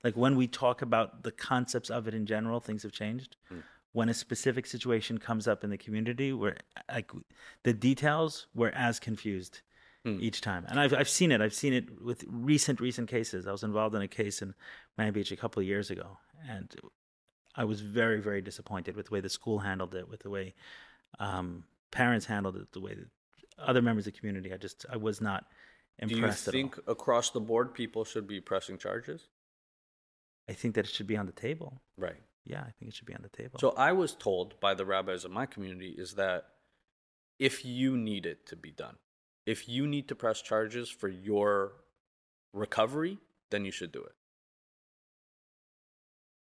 [0.02, 3.36] Like when we talk about the concepts of it in general, things have changed.
[3.52, 3.62] Mm.
[3.92, 6.56] When a specific situation comes up in the community, where
[6.90, 7.12] like
[7.62, 9.60] the details were as confused
[10.06, 10.18] Mm.
[10.22, 11.42] each time, and I've I've seen it.
[11.42, 13.46] I've seen it with recent recent cases.
[13.46, 14.54] I was involved in a case in
[14.96, 16.16] Miami Beach a couple of years ago,
[16.48, 16.74] and
[17.54, 20.54] I was very very disappointed with the way the school handled it, with the way
[21.18, 23.08] um, parents handled it, the way that
[23.58, 24.54] other members of the community.
[24.54, 25.44] I just I was not
[25.98, 26.08] impressed.
[26.08, 26.60] Do you impressed at all.
[26.60, 29.28] think across the board people should be pressing charges?
[30.48, 31.80] I think that it should be on the table.
[31.96, 32.22] Right.
[32.44, 33.58] Yeah, I think it should be on the table.
[33.60, 36.46] So I was told by the rabbis of my community is that
[37.38, 38.96] if you need it to be done,
[39.46, 41.72] if you need to press charges for your
[42.52, 43.18] recovery,
[43.50, 44.12] then you should do it.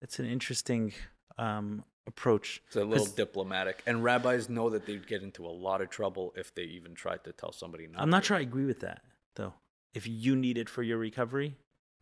[0.00, 0.92] it's an interesting
[1.38, 2.62] um, approach.
[2.68, 6.32] It's a little diplomatic, and rabbis know that they'd get into a lot of trouble
[6.36, 8.00] if they even tried to tell somebody not.
[8.02, 8.26] I'm not to.
[8.28, 9.02] sure I agree with that
[9.36, 9.54] though.
[9.94, 11.56] If you need it for your recovery,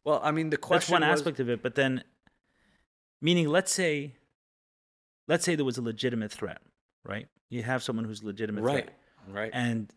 [0.04, 0.92] Well, I mean, the question.
[0.92, 1.62] that's one was- aspect of it.
[1.62, 2.04] But then,
[3.22, 4.14] meaning, let's say,
[5.28, 6.60] let's say there was a legitimate threat,
[7.04, 7.28] right?
[7.48, 8.84] You have someone who's a legitimate right?
[8.84, 9.50] threat, Right.
[9.54, 9.90] and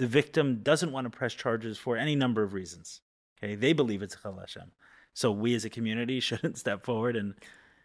[0.00, 3.02] the victim doesn't want to press charges for any number of reasons.
[3.36, 4.72] Okay, they believe it's Chilul Hashem.
[5.12, 7.34] So we as a community shouldn't step forward and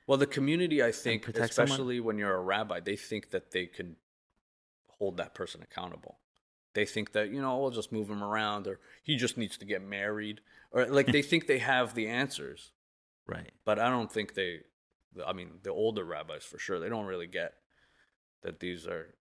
[0.08, 1.72] Well, the community, I think, protect someone?
[1.72, 3.98] especially when you're a rabbi, they think that they can
[4.88, 6.20] hold that person accountable.
[6.74, 9.66] They think that, you know, we'll just move him around or he just needs to
[9.66, 10.40] get married
[10.72, 12.72] or like they think they have the answers.
[13.28, 13.52] right.
[13.66, 14.60] But I don't think they,
[15.28, 17.56] I mean, the older rabbis for sure, they don't really get
[18.44, 19.16] that these are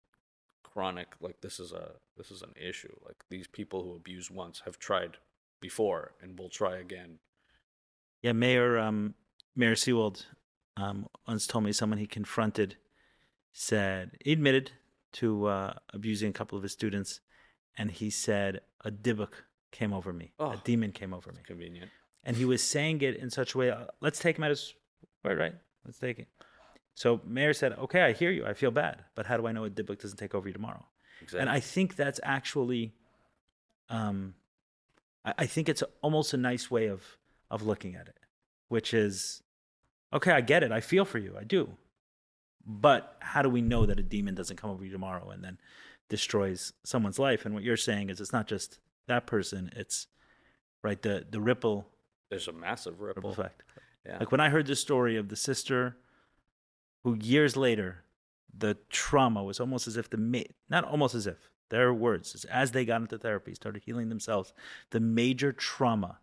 [0.74, 2.94] chronic, like this is a, this is an issue.
[3.06, 5.18] Like these people who abuse once have tried
[5.62, 7.20] before and will try again.
[8.22, 9.14] Yeah, Meyer um,
[9.56, 10.26] Meyer Seewald
[10.78, 12.76] um, once told me someone he confronted
[13.52, 14.72] said he admitted
[15.14, 17.20] to uh, abusing a couple of his students,
[17.78, 19.34] and he said a dybbuk
[19.72, 20.52] came over me, Oh.
[20.52, 21.92] a demon came over me, Convenient.
[22.24, 23.70] and he was saying it in such a way.
[23.70, 24.74] uh, Let's take him at his
[25.24, 25.54] word, right?
[25.86, 26.28] Let's take it.
[26.96, 28.46] So Meyer said, "Okay, I hear you.
[28.46, 30.86] I feel bad, but how do I know a dybbuk doesn't take over you tomorrow?"
[31.22, 31.40] Exactly.
[31.42, 32.94] And I think that's actually,
[33.90, 34.36] um,
[35.26, 37.18] I, I think it's almost a nice way of
[37.50, 38.18] of looking at it,
[38.68, 39.42] which is,
[40.12, 41.78] okay, I get it, I feel for you, I do,
[42.66, 45.58] but how do we know that a demon doesn't come over you tomorrow and then
[46.10, 47.46] destroys someone's life?
[47.46, 50.08] And what you're saying is, it's not just that person; it's
[50.84, 51.88] right the the ripple
[52.30, 53.44] There's a massive ripple ripple.
[53.44, 53.64] effect.
[54.06, 54.18] Yeah.
[54.20, 55.98] Like when I heard the story of the sister
[57.04, 58.04] who years later,
[58.56, 60.40] the trauma was almost as if the ma-
[60.70, 64.54] not almost as if their words as- they got into therapy started healing themselves,
[64.92, 66.20] the major trauma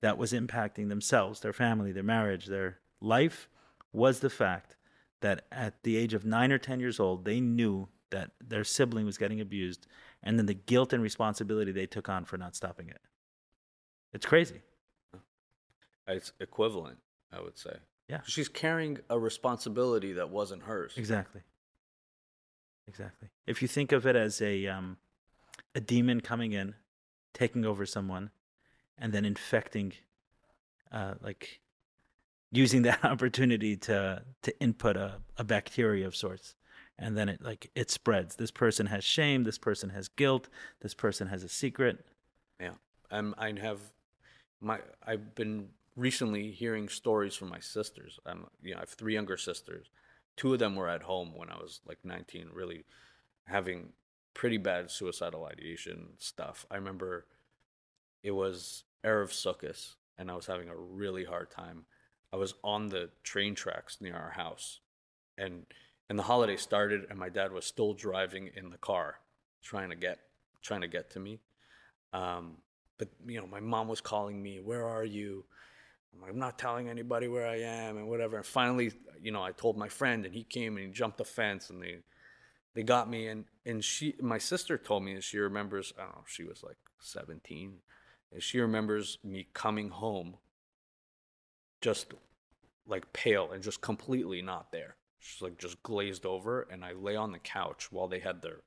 [0.00, 3.48] that was impacting themselves, their family, their marriage, their life
[3.92, 4.76] was the fact
[5.20, 9.04] that at the age of 9 or 10 years old, they knew that their sibling
[9.04, 9.86] was getting abused
[10.22, 13.02] and then the guilt and responsibility they took on for not stopping it.
[14.12, 14.62] It's crazy.
[16.08, 16.98] It's equivalent,
[17.32, 17.76] I would say.
[18.10, 18.20] Yeah.
[18.26, 20.94] She's carrying a responsibility that wasn't hers.
[20.96, 21.42] Exactly.
[22.88, 23.28] Exactly.
[23.46, 24.96] If you think of it as a um,
[25.76, 26.74] a demon coming in,
[27.32, 28.30] taking over someone,
[28.98, 29.92] and then infecting,
[30.90, 31.60] uh, like
[32.50, 36.56] using that opportunity to to input a, a bacteria of sorts,
[36.98, 38.34] and then it like it spreads.
[38.34, 39.44] This person has shame.
[39.44, 40.48] This person has guilt.
[40.80, 42.04] This person has a secret.
[42.60, 42.72] Yeah.
[43.12, 43.78] Um, I have
[44.60, 48.18] my I've been recently hearing stories from my sisters.
[48.26, 49.86] I'm you know, I have three younger sisters.
[50.36, 52.84] Two of them were at home when I was like 19, really
[53.46, 53.92] having
[54.32, 56.64] pretty bad suicidal ideation stuff.
[56.70, 57.26] I remember
[58.22, 61.84] it was Erev Sukkot, and I was having a really hard time.
[62.32, 64.80] I was on the train tracks near our house,
[65.36, 65.66] and
[66.08, 69.16] and the holiday started, and my dad was still driving in the car,
[69.62, 70.18] trying to get
[70.62, 71.40] trying to get to me.
[72.12, 72.58] Um,
[72.98, 75.44] but you know, my mom was calling me, "Where are you?"
[76.14, 78.36] I'm like, I'm not telling anybody where I am and whatever.
[78.36, 78.92] And finally,
[79.22, 81.82] you know, I told my friend, and he came and he jumped the fence, and
[81.82, 81.98] they
[82.74, 83.28] they got me.
[83.28, 85.92] And and she, my sister, told me and she remembers.
[85.98, 87.74] I don't know, she was like 17.
[88.32, 90.36] And she remembers me coming home,
[91.80, 92.14] just
[92.86, 94.96] like pale and just completely not there.
[95.18, 98.62] She's like just glazed over, and I lay on the couch while they had their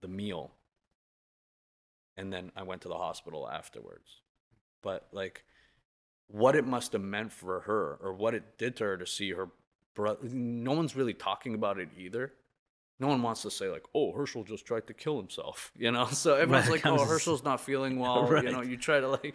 [0.00, 0.52] the meal
[2.16, 4.20] and then I went to the hospital afterwards.
[4.82, 5.44] But like,
[6.28, 9.32] what it must have meant for her, or what it did to her to see
[9.32, 9.48] her
[9.94, 10.20] brother.
[10.28, 12.32] No one's really talking about it either.
[12.98, 16.06] No one wants to say like, "Oh, Herschel just tried to kill himself," you know.
[16.10, 18.44] So everyone's Right, like, "Oh, Herschel's not feeling well," Right.
[18.44, 18.62] you know.
[18.62, 19.34] You try to like,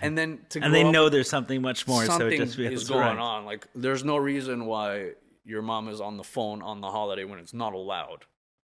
[0.00, 0.66] and then to get.
[0.66, 3.00] And they up know there's something much more, so it something just feels is going
[3.00, 3.18] right.
[3.18, 3.44] on.
[3.44, 5.10] Like, there's no reason why
[5.44, 8.26] your mom is on the phone on the holiday when it's not allowed,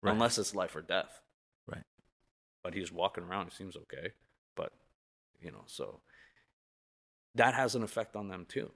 [0.01, 1.21] unless it's life or death
[1.67, 1.83] Right.
[2.63, 3.45] but he's walking around.
[3.49, 4.13] He seems okay.
[4.55, 4.71] But
[5.41, 5.99] you know, so
[7.35, 8.71] that has an effect on them too.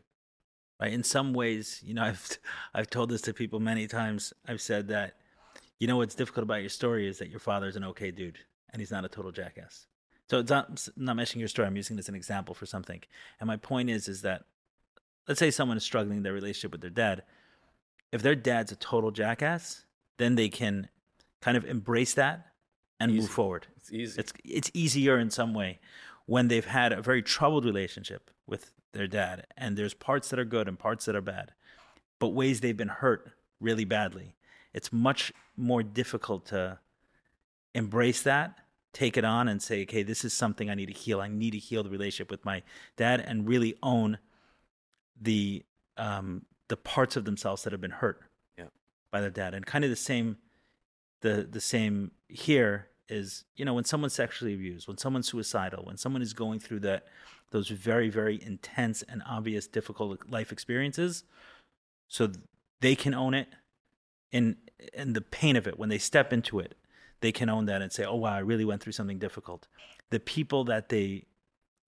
[0.81, 2.37] right in some ways you know i've
[2.73, 5.15] i've told this to people many times i've said that
[5.79, 8.39] you know what's difficult about your story is that your father's an okay dude
[8.71, 9.85] and he's not a total jackass
[10.29, 12.65] so it's not I'm not mentioning your story i'm using this as an example for
[12.65, 13.01] something
[13.39, 14.43] and my point is is that
[15.27, 17.23] let's say someone is struggling in their relationship with their dad
[18.11, 19.85] if their dad's a total jackass
[20.17, 20.89] then they can
[21.41, 22.47] kind of embrace that
[22.99, 23.21] and Easy.
[23.21, 24.19] move forward It's easy.
[24.19, 25.79] it's it's easier in some way
[26.27, 30.45] when they've had a very troubled relationship with their dad and there's parts that are
[30.45, 31.53] good and parts that are bad
[32.19, 34.35] but ways they've been hurt really badly.
[34.73, 36.79] It's much more difficult to
[37.73, 38.59] embrace that
[38.93, 41.21] take it on and say okay this is something i need to heal.
[41.21, 42.63] I need to heal the relationship with my
[42.95, 44.17] dad and really own
[45.21, 45.63] the
[45.97, 48.21] um the parts of themselves that have been hurt
[48.57, 48.65] Yeah.
[49.11, 49.53] by their dad.
[49.53, 50.37] And kind of the same
[51.21, 55.97] the the same here is you know when someone's sexually abused when someone's suicidal when
[55.97, 57.05] someone is going through that
[57.51, 61.23] those very very intense and obvious difficult life experiences
[62.07, 62.29] so
[62.81, 63.47] they can own it
[64.31, 64.55] and
[64.93, 66.75] and the pain of it when they step into it
[67.21, 69.67] they can own that and say oh wow i really went through something difficult.
[70.09, 71.25] The people that they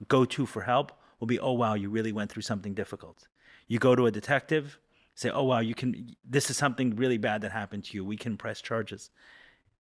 [0.08, 3.28] go to for help will be oh wow you really went through something difficult.
[3.68, 4.80] You go to a detective
[5.16, 8.04] say oh wow you can this is something really bad that happened to you.
[8.04, 9.10] We can press charges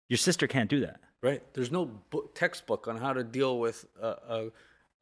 [0.09, 1.42] your sister can't do that right.
[1.55, 4.50] There's no book, textbook on how to deal with a a,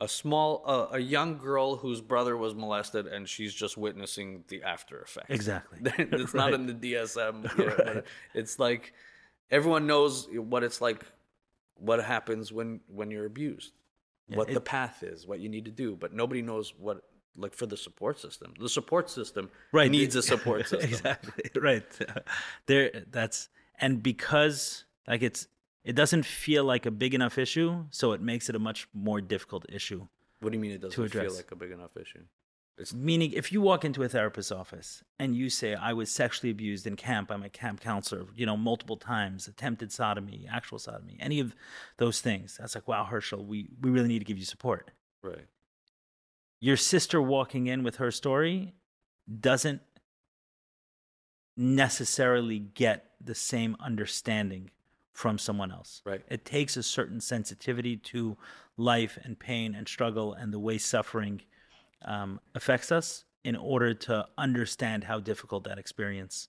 [0.02, 4.62] a small a, a young girl whose brother was molested and she's just witnessing the
[4.62, 5.30] after effects.
[5.30, 5.78] Exactly.
[5.98, 6.54] it's not Right.
[6.54, 7.58] in the DSM.
[7.58, 8.04] you know, Right.
[8.34, 8.92] It's like
[9.50, 11.04] everyone knows what it's like,
[11.74, 13.72] what happens when when you're abused,
[14.28, 17.02] Yeah, what the path is, what you need to do, but nobody knows what
[17.36, 18.54] like for the support system.
[18.60, 20.88] The support system right needs a support system.
[20.88, 21.84] exactly right
[22.66, 23.48] there that's
[23.80, 25.46] and because like it's
[25.84, 29.20] it doesn't feel like a big enough issue so it makes it a much more
[29.20, 30.06] difficult issue
[30.40, 32.22] What do you mean it doesn't feel like a big enough issue?
[32.78, 36.50] It's meaning if you walk into a therapist's office and you say i was sexually
[36.50, 41.16] abused in camp i'm a camp counselor you know multiple times attempted sodomy actual sodomy
[41.20, 41.54] any of
[41.98, 44.90] those things that's like wow herschel we, we really need to give you support
[45.22, 45.46] right.
[46.60, 48.72] your sister walking in with her story
[49.40, 49.82] doesn't
[51.56, 54.70] necessarily get the same understanding
[55.12, 56.02] from someone else.
[56.04, 56.22] Right.
[56.28, 58.36] It takes a certain sensitivity to
[58.76, 61.42] life and pain and struggle and the way suffering
[62.04, 66.48] um, affects us in order to understand how difficult that experience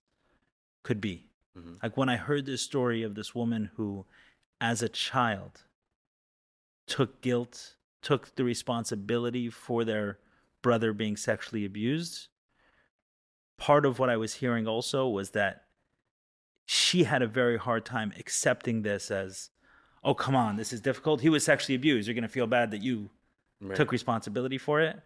[0.84, 1.30] could be.
[1.58, 1.82] Mhm.
[1.84, 4.06] Like when I heard this story of this woman who,
[4.62, 5.64] as a child,
[6.88, 10.20] took guilt, took the responsibility for their
[10.62, 12.28] brother being sexually abused.
[13.58, 15.63] Part of what I was hearing also was that
[16.66, 19.50] she had a very hard time accepting this as,
[20.04, 21.22] oh, come on, this is difficult.
[21.22, 22.08] He was sexually abused.
[22.08, 23.10] You're going to feel bad that you
[23.62, 23.76] Right.
[23.78, 25.00] took responsibility for it.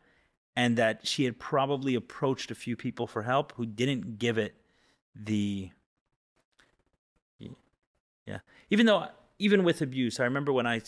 [0.55, 4.55] and that she had probably approached a few people for help who didn't give it
[5.15, 5.69] the
[8.25, 8.39] yeah
[8.69, 9.07] even though
[9.39, 10.81] even with abuse i remember when i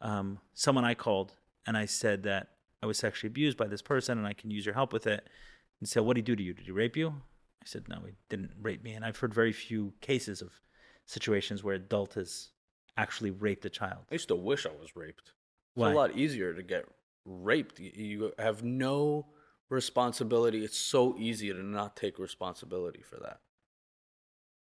[0.00, 1.34] um, someone i called
[1.66, 2.48] and i said that
[2.82, 5.28] i was sexually abused by this person and i can use your help with it
[5.80, 7.14] and said what did he do to you did he rape you
[7.64, 10.52] i said no he didn't rape me and i've heard very few cases of
[11.06, 12.50] situations where adult has
[12.96, 15.28] actually raped a child I used to wish I was raped.
[15.28, 15.32] It's
[15.74, 15.90] Why?
[15.90, 16.84] a lot easier to get
[17.24, 17.80] raped.
[17.80, 19.26] You- You have no
[19.68, 20.64] responsibility.
[20.64, 23.40] It's so easy to not take responsibility for that.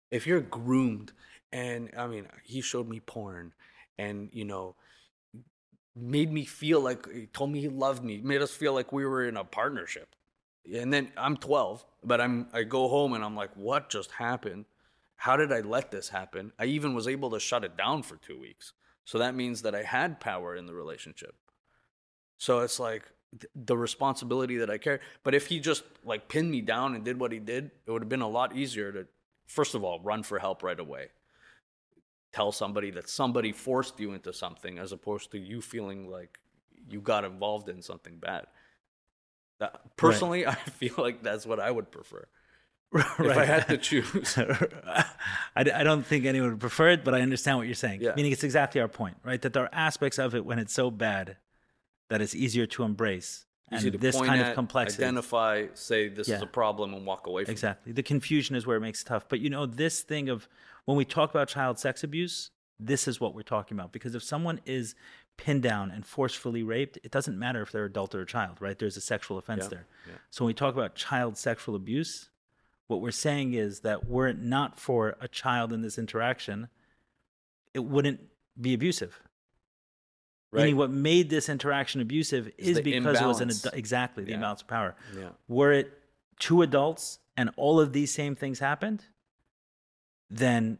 [0.09, 1.13] If you're groomed,
[1.51, 3.53] and I mean, he showed me porn,
[3.99, 4.75] and you know,
[5.95, 9.05] made me feel like he told me he loved me, made us feel like we
[9.05, 10.15] were in a partnership.
[10.71, 14.65] And then I'm 12, but I'm I go home and I'm like, what just happened?
[15.15, 16.51] How did I let this happen?
[16.59, 18.73] I even was able to shut it down for two weeks.
[19.05, 21.35] So that means that I had power in the relationship.
[22.37, 23.03] So it's like
[23.39, 24.99] th- the responsibility that I carry.
[25.23, 28.01] But if he just like pinned me down and did what he did, it would
[28.01, 29.07] have been a lot easier to,
[29.47, 31.07] first of all, run for help right away.
[32.31, 36.39] Tell somebody that somebody forced you into something as opposed to you feeling like
[36.89, 38.45] you got involved in something bad.
[39.59, 42.27] That, personally, I feel like that's what I would prefer.
[42.95, 44.37] If I had to choose.
[44.37, 45.05] I,
[45.55, 48.01] I don't think anyone would prefer it, but I understand what you're saying.
[48.01, 48.13] Yeah.
[48.15, 49.41] Meaning it's exactly our point, right?
[49.41, 51.37] That there are aspects of it when it's so bad
[52.09, 53.45] that it's easier to embrace.
[53.73, 55.03] Easy and to this kind at, of complexity.
[55.03, 57.53] identify, say this is a problem, and walk away from it.
[57.53, 57.93] Exactly.
[57.93, 59.27] The confusion is where it makes it tough.
[59.27, 60.47] But you know, this thing of
[60.85, 63.91] when we talk about child sex abuse, this is what we're talking about.
[63.91, 64.93] Because if someone is
[65.37, 68.77] pinned down and forcefully raped, it doesn't matter if they're adult or a child, right?
[68.77, 69.85] There's a sexual offense Yeah, there.
[70.07, 70.13] yeah.
[70.29, 72.29] So when we talk about child sexual abuse,
[72.87, 76.67] what we're saying is that were it not for a child in this interaction,
[77.73, 78.19] it wouldn't
[78.59, 79.19] be abusive.
[80.51, 80.77] Meaning, Right.
[80.77, 84.35] what made this interaction abusive is the because it was an adu- exactly the Yeah.
[84.35, 84.95] imbalance of power.
[85.17, 85.29] Yeah.
[85.47, 85.99] Were it
[86.39, 89.05] two adults and all of these same things happened,
[90.29, 90.77] then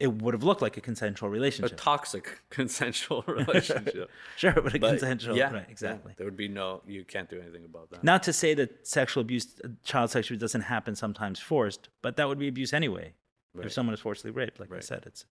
[0.00, 1.78] it would have looked like a consensual relationship.
[1.78, 4.10] A toxic consensual relationship.
[4.36, 5.64] sure, but a But, consensual, yeah, right?
[5.66, 6.14] yeah, Exactly.
[6.16, 8.02] there would be no, you can't do anything about that.
[8.02, 12.16] Not to say that sexual abuse, uh, child sexual abuse doesn't happen sometimes forced, but
[12.16, 13.14] that would be abuse anyway.
[13.54, 13.66] Right.
[13.66, 15.26] If someone is forcibly raped, like I said, it's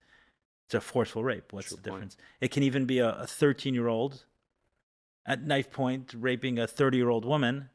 [0.65, 1.51] it's a forceful rape.
[1.51, 1.95] What's True the point.
[1.95, 2.17] difference?
[2.39, 4.23] It can even be a 13 year old
[5.25, 7.69] at knife point raping a 30 year old woman.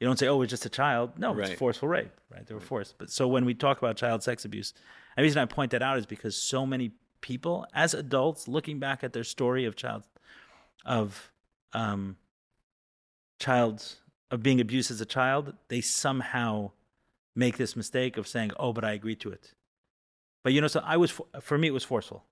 [0.00, 1.50] You don't say, "Oh, it's just a child." No, Right.
[1.50, 2.46] it's forceful rape, right?
[2.46, 2.96] They were forced.
[2.98, 4.74] But so when we talk about child sex abuse,
[5.16, 6.92] the reason I point that out is because so many
[7.22, 10.04] people, as adults, looking back at their story of child
[10.84, 11.32] of
[11.72, 12.16] um,
[13.40, 13.96] child
[14.30, 16.72] of being abused as a child, they somehow
[17.34, 19.54] make this mistake of saying, "Oh, but I agreed to it."
[20.44, 22.24] But you know, so I was for me it was forceful,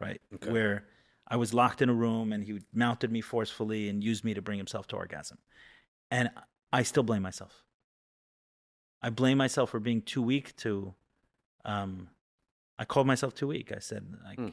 [0.00, 0.20] right?
[0.34, 0.50] Okay.
[0.50, 0.86] Where
[1.28, 4.42] I was locked in a room and he mounted me forcefully and used me to
[4.42, 5.38] bring himself to orgasm,
[6.10, 6.30] and
[6.72, 7.62] I still blame myself.
[9.02, 10.94] I blame myself for being too weak to.
[11.64, 12.08] Um,
[12.78, 13.72] I called myself too weak.
[13.74, 14.48] I said, like, Hmm.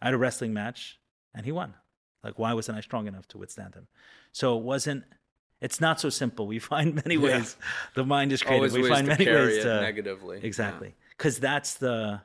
[0.00, 0.98] I had a wrestling match
[1.34, 1.74] and he won.
[2.24, 3.86] Like, why wasn't I strong enough to withstand him?
[4.32, 5.04] So it wasn't.
[5.60, 6.46] It's not so simple.
[6.46, 7.38] We find many Yeah.
[7.38, 7.56] ways.
[7.94, 8.60] The mind is creative.
[8.60, 10.40] Always we ways find to many carry ways it to negatively.
[10.42, 12.22] Exactly because that's the.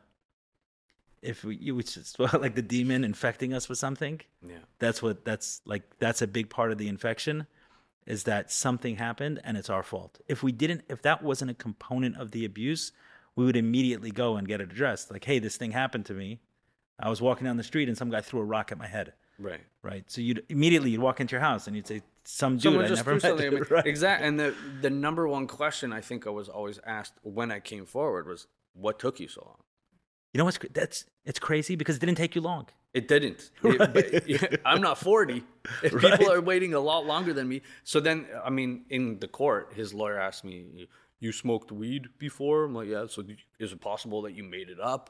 [1.22, 4.22] If we, you, it's just like the demon infecting us with something.
[4.48, 4.58] Yeah.
[4.80, 5.84] That's what that's like.
[6.00, 7.48] That's a big part of the infection,
[8.06, 10.20] is that something happened and it's our fault.
[10.28, 12.92] If we didn't, if that wasn't a component of the abuse,
[13.36, 15.12] we would immediately go and get it addressed.
[15.12, 16.40] Like, hey, this thing happened to me.
[17.00, 19.14] I was walking down the street and some guy threw a rock at my head.
[19.38, 19.62] Right.
[19.84, 20.04] Right.
[20.08, 22.88] So you'd immediately you'd walk into your house and you'd say, "Some dude Someone I
[22.88, 23.62] just never met." something at me.
[23.70, 23.86] right.
[23.86, 24.28] Exactly.
[24.28, 27.86] And the the number one question I think I was always asked when I came
[27.86, 29.58] forward was, "What took you so long?"
[30.34, 32.68] You know what's that's it's crazy because it didn't take you long.
[33.00, 33.42] It didn't.
[33.64, 35.44] It- I'm not 40.
[35.84, 36.04] If Right.
[36.18, 37.62] people are waiting a lot longer than me.
[37.84, 40.88] So then, I mean, in the court, his lawyer asked me,
[41.20, 43.20] "You smoked weed before?" I'm like, "Yeah." So
[43.60, 45.04] is it possible that you made it up,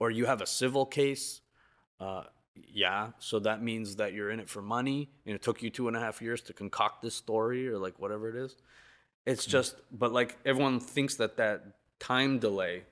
[0.00, 1.40] or you have a civil case?
[2.00, 2.24] Uh,
[2.82, 3.02] yeah.
[3.28, 5.96] So that means that you're in it for money, and it took you two and
[5.96, 8.56] a half years to concoct this story, or like whatever it is.
[9.26, 11.56] It's just, but like everyone thinks that that
[12.00, 12.84] time delay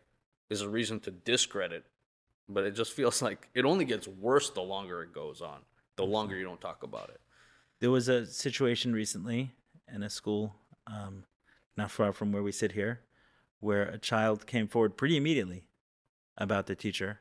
[0.50, 1.82] is a reason to discredit,
[2.48, 5.60] but it just feels like it only gets worse the longer it goes on,
[5.96, 7.20] the longer you don't talk about it.
[7.80, 9.52] There was a situation recently
[9.92, 10.54] in a school,
[10.86, 11.24] um,
[11.76, 13.00] not far from where we sit here,
[13.60, 15.64] where a child came forward pretty immediately
[16.38, 17.20] about the teacher,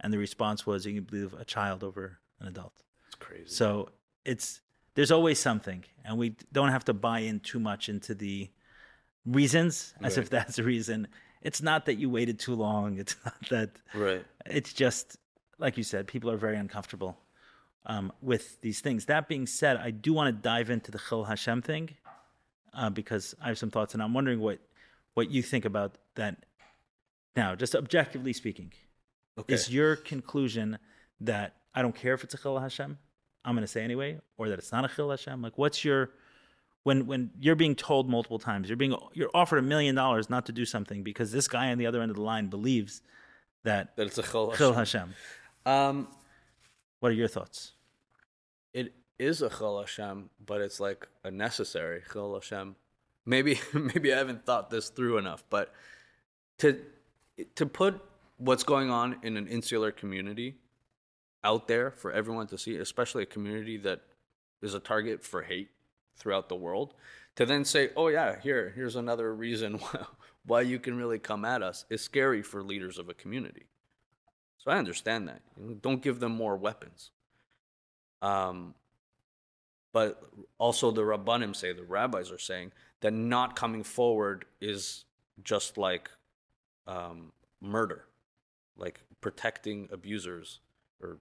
[0.00, 3.46] and the response was, "You can believe a child over an adult." It's crazy.
[3.46, 3.90] So
[4.24, 4.60] it's
[4.94, 8.50] there's always something, and we don't have to buy in too much into the
[9.24, 11.08] reasons as if that's a reason.
[11.42, 12.98] It's not that you waited too long.
[13.02, 14.24] It's not that right.
[14.46, 15.16] it's just
[15.58, 17.18] like you said, people are very uncomfortable
[17.86, 19.06] um, with these things.
[19.06, 21.90] That being said, I do want to dive into the Chilul Hashem thing
[22.74, 24.58] uh, because I have some thoughts, and I'm wondering what
[25.14, 26.44] what you think about that.
[27.36, 28.72] Now, just objectively speaking,
[29.38, 29.54] Okay.
[29.54, 30.78] is your conclusion
[31.20, 32.98] that I don't care if it's a Chilul Hashem,
[33.44, 35.40] I'm going to say anyway, or that it's not a Chilul Hashem?
[35.40, 36.10] Like, what's your
[36.84, 40.46] when when you're being told multiple times, you're being you're offered a million dollars not
[40.46, 43.02] to do something because this guy on the other end of the line believes
[43.64, 44.74] that that it's a chilul Hashem.
[44.74, 45.14] Hashem.
[45.64, 46.08] Um,
[47.00, 47.72] What are your thoughts?
[48.72, 52.74] it is a chilul Hashem, but it's like a necessary chilul Hashem.
[53.24, 55.72] Maybe maybe I haven't thought this through enough, but
[56.58, 56.80] to
[57.54, 58.00] to put
[58.38, 60.56] what's going on in an insular community
[61.44, 64.00] out there for everyone to see, especially a community that
[64.60, 65.70] is a target for hate
[66.16, 66.94] throughout the world,
[67.36, 70.06] to then say, "Oh yeah, here here's another reason why,
[70.46, 73.66] why you can really come at us," is scary for leaders of a community.
[74.58, 75.42] So I understand that.
[75.82, 77.10] Don't give them more weapons.
[78.20, 78.74] Um,
[79.92, 80.22] but
[80.58, 85.04] also the rabbanim say, the rabbis are saying that not coming forward is
[85.42, 86.10] just like
[86.86, 88.06] um, murder,
[88.76, 90.60] like protecting abusers,
[91.00, 91.18] or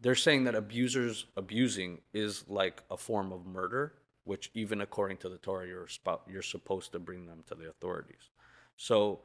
[0.00, 3.92] they're saying that abusers abusing is like a form of murder,
[4.24, 7.68] which even according to the Torah, you're spo- you're supposed to bring them to the
[7.68, 8.30] authorities.
[8.76, 9.20] So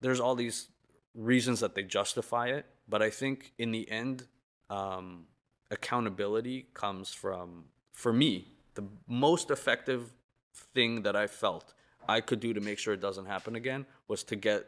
[0.00, 0.68] there's all these
[1.14, 4.26] reasons that they justify it, but I think in the end,
[4.70, 5.26] um,
[5.70, 10.12] accountability comes from, for me, the most effective
[10.74, 11.74] thing that I felt
[12.08, 14.66] I could do to make sure it doesn't happen again was to get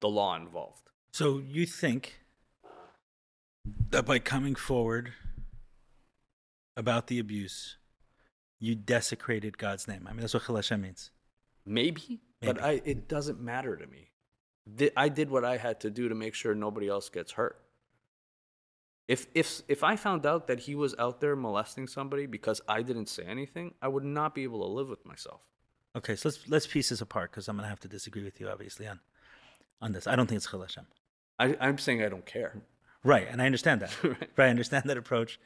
[0.00, 0.88] the law involved.
[1.12, 2.20] So you think
[3.90, 5.12] that by coming forward
[6.76, 7.76] about the abuse,
[8.64, 10.06] you desecrated God's name?
[10.08, 11.10] I mean, that's what Chilul means.
[11.66, 14.10] Maybe, but I, it doesn't matter to me.
[14.96, 17.60] I did what I had to do to make sure nobody else gets hurt.
[19.06, 22.80] If if if I found out that he was out there molesting somebody because I
[22.80, 25.42] didn't say anything, I would not be able to live with myself.
[25.94, 28.48] Okay, so let's let's piece this apart because I'm gonna have to disagree with you,
[28.48, 29.00] obviously, on
[29.82, 30.06] on this.
[30.06, 30.74] I don't think it's Chilul
[31.38, 32.62] I, I'm saying I don't care.
[33.02, 33.94] Right, and I understand that.
[34.02, 34.30] Right.
[34.36, 34.46] right.
[34.46, 35.38] I understand that approach.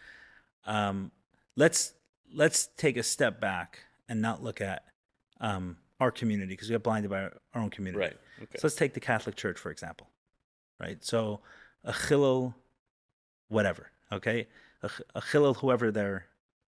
[0.64, 1.11] Um,
[1.57, 1.95] let's
[2.33, 4.85] let's take a step back and not look at
[5.41, 8.05] um, our community because we got blinded by our, our own community.
[8.05, 8.16] Right.
[8.43, 8.59] Okay.
[8.59, 10.09] So let's take the Catholic Church for example.
[10.81, 11.05] Right.
[11.05, 11.41] So
[11.85, 12.55] a chilul,
[13.49, 13.91] whatever.
[14.12, 14.47] Okay.
[14.83, 16.26] A, a chilul, whoever they're,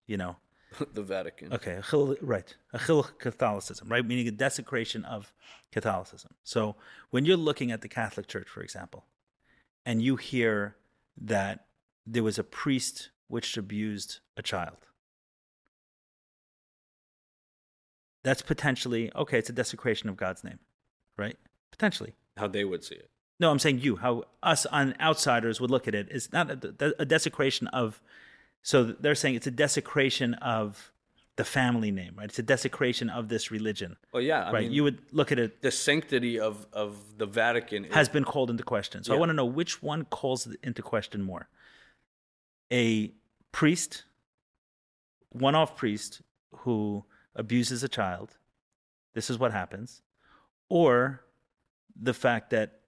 [0.07, 0.37] you know.
[0.93, 1.53] the Vatican.
[1.53, 1.73] Okay.
[1.73, 2.55] A chilul, right.
[2.73, 3.89] A chilul Catholicism.
[3.89, 4.05] Right.
[4.05, 5.33] Meaning a desecration of
[5.71, 6.33] Catholicism.
[6.43, 6.75] So
[7.11, 9.05] when you're looking at the Catholic Church, for example,
[9.85, 10.75] and you hear
[11.19, 11.65] that
[12.05, 14.77] there was a priest which abused a child.
[18.23, 19.39] That's potentially okay.
[19.39, 20.59] It's a desecration of God's name,
[21.17, 21.37] right?
[21.71, 22.13] Potentially.
[22.37, 23.09] How they would see it.
[23.39, 23.95] No, I'm saying you.
[23.95, 28.01] How us on outsiders would look at it is not a, a desecration of.
[28.61, 30.91] So they're saying it's a desecration of
[31.37, 32.29] the family name, right?
[32.29, 34.43] It's a desecration of this religion, Well, yeah.
[34.43, 34.63] I right?
[34.63, 38.25] mean, you would look at it the sanctity of of the Vatican is, has been
[38.25, 39.03] called into question.
[39.03, 41.47] So I want to know which one calls into question more.
[42.71, 43.11] A
[43.51, 44.03] priest,
[45.29, 46.21] one off priest
[46.57, 47.05] who
[47.35, 48.37] abuses a child,
[49.13, 50.01] this is what happens,
[50.69, 51.21] or
[51.99, 52.79] the fact that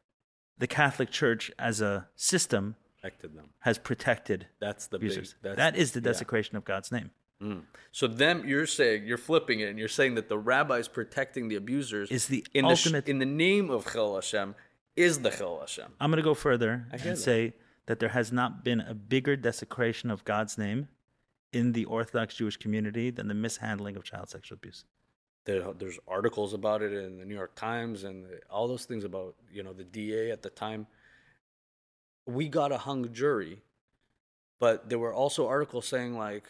[0.58, 3.50] the Catholic Church as a system protected them.
[3.60, 5.34] has protected That's the abusers.
[5.42, 5.56] big.
[5.56, 6.04] That's, that is the yeah.
[6.06, 7.12] desecration of God's name.
[7.42, 7.64] Mm.
[7.92, 11.56] So them, you're saying you're flipping it, and you're saying that the rabbis protecting the
[11.56, 14.56] abusers Is the in the ultimate- in the name of Chilul Hashem
[14.96, 15.92] is the Chilul Hashem.
[16.00, 17.18] I'm going to go further I and that.
[17.18, 17.54] say
[17.88, 20.88] that there has not been a bigger desecration of God's name
[21.54, 24.86] in the Orthodox Jewish community than the mishandling of child sexual abuse.
[25.46, 29.36] There, there's articles about it in the New York Times and all those things about
[29.52, 30.88] you know the DA at the time.
[32.26, 33.62] We got a hung jury,
[34.60, 36.50] but there were also articles saying like,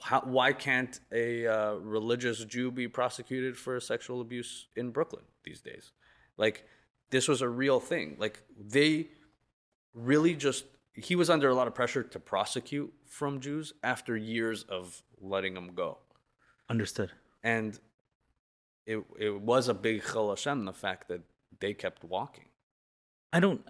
[0.00, 5.60] how, why can't a uh, religious Jew be prosecuted for sexual abuse in Brooklyn these
[5.60, 5.92] days?
[6.36, 6.64] Like,
[7.10, 8.16] this was a real thing.
[8.18, 9.08] Like they
[9.94, 10.64] really just
[10.94, 15.54] he was under a lot of pressure to prosecute from Jews after years of letting
[15.54, 15.98] them go
[16.68, 17.10] Understood.
[17.42, 17.78] and
[18.86, 21.20] it it was a big chilul Hashem the fact that
[21.60, 22.46] they kept walking.
[23.32, 23.60] I don't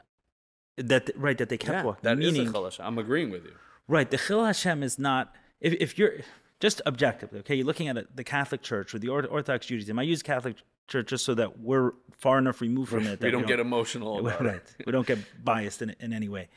[0.76, 2.00] that right that they kept walking.
[2.02, 2.86] that is meaning a chilul Hashem.
[2.86, 3.52] I'm agreeing with you.
[3.88, 6.14] right the Chilul Hashem is not if if you're
[6.60, 9.98] just objectively okay you're looking at it, the Catholic Church or the Or- Orthodox Judaism.
[9.98, 10.56] I use Catholic
[10.88, 13.20] Church just so that we're far enough removed from it.
[13.20, 14.56] that we don't get emotional about right.
[14.78, 14.86] it.
[14.86, 16.48] we don't get biased in, in any way.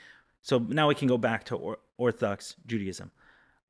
[0.43, 3.11] So now we can go back to or- Orthodox Judaism.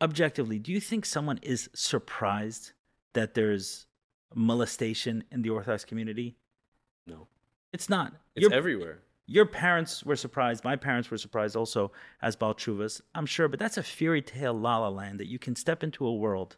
[0.01, 2.73] Objectively, do you think someone is surprised
[3.13, 3.85] that there's
[4.35, 6.35] molestation in the Orthodox community?
[7.07, 7.27] No,
[7.71, 8.13] It's not.
[8.35, 8.99] it's Your- everywhere.
[9.27, 10.63] your parents were surprised.
[10.63, 14.53] My parents were surprised also as Baal Teshuvas, I'm sure, but that's a fairy tale
[14.53, 16.57] la la land that you can step into a world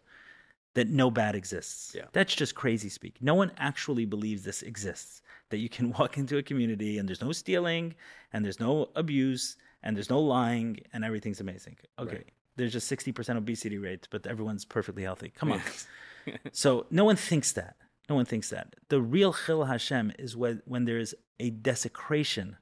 [0.73, 1.93] that no bad exists.
[1.95, 2.05] Yeah.
[2.13, 3.17] That's just crazy speak.
[3.21, 5.21] No one actually believes this exists.
[5.49, 7.95] That you can walk into a community and there's no stealing
[8.33, 11.77] and there's no abuse and there's no lying and everything's amazing.
[11.97, 12.15] Okay.
[12.17, 12.29] Right.
[12.57, 15.29] There's just 60% obesity rate, but everyone's perfectly healthy.
[15.29, 15.61] Come on.
[16.51, 17.75] so no one thinks that.
[18.09, 18.75] No one thinks that.
[18.89, 22.57] The real Chilul Hashem is when, when there is a desecration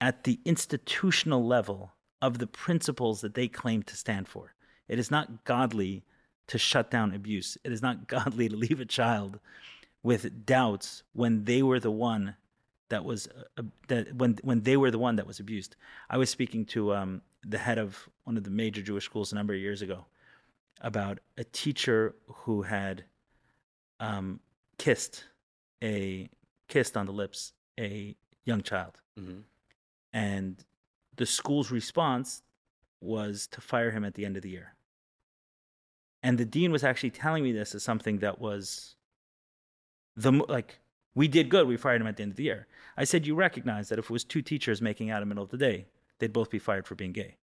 [0.00, 4.54] at the institutional level of the principles that they claim to stand for.
[4.88, 6.04] It is not godly
[6.48, 7.58] to shut down abuse.
[7.64, 9.40] It is not godly to leave a child
[10.02, 12.36] with doubts when they were the one
[12.88, 13.28] that was
[13.58, 15.76] uh, that when when they were the one that was abused.
[16.10, 19.34] I was speaking to um, the head of one of the major Jewish schools a
[19.34, 20.06] number of years ago
[20.80, 23.04] about a teacher who had
[24.00, 24.40] um,
[24.78, 25.24] kissed
[25.82, 26.28] a
[26.68, 29.42] kissed on the lips a young child, Mhm.
[30.12, 30.64] and
[31.16, 32.42] the school's response
[33.00, 34.74] was to fire him at the end of the year.
[36.22, 38.96] And the dean was actually telling me this as something that was
[40.16, 40.80] the like
[41.14, 41.66] we did good.
[41.66, 42.66] We fired him at the end of the year.
[42.96, 45.44] I said you recognize that if it was two teachers making out in the middle
[45.44, 45.86] of the day,
[46.18, 47.36] they'd both be fired for being gay,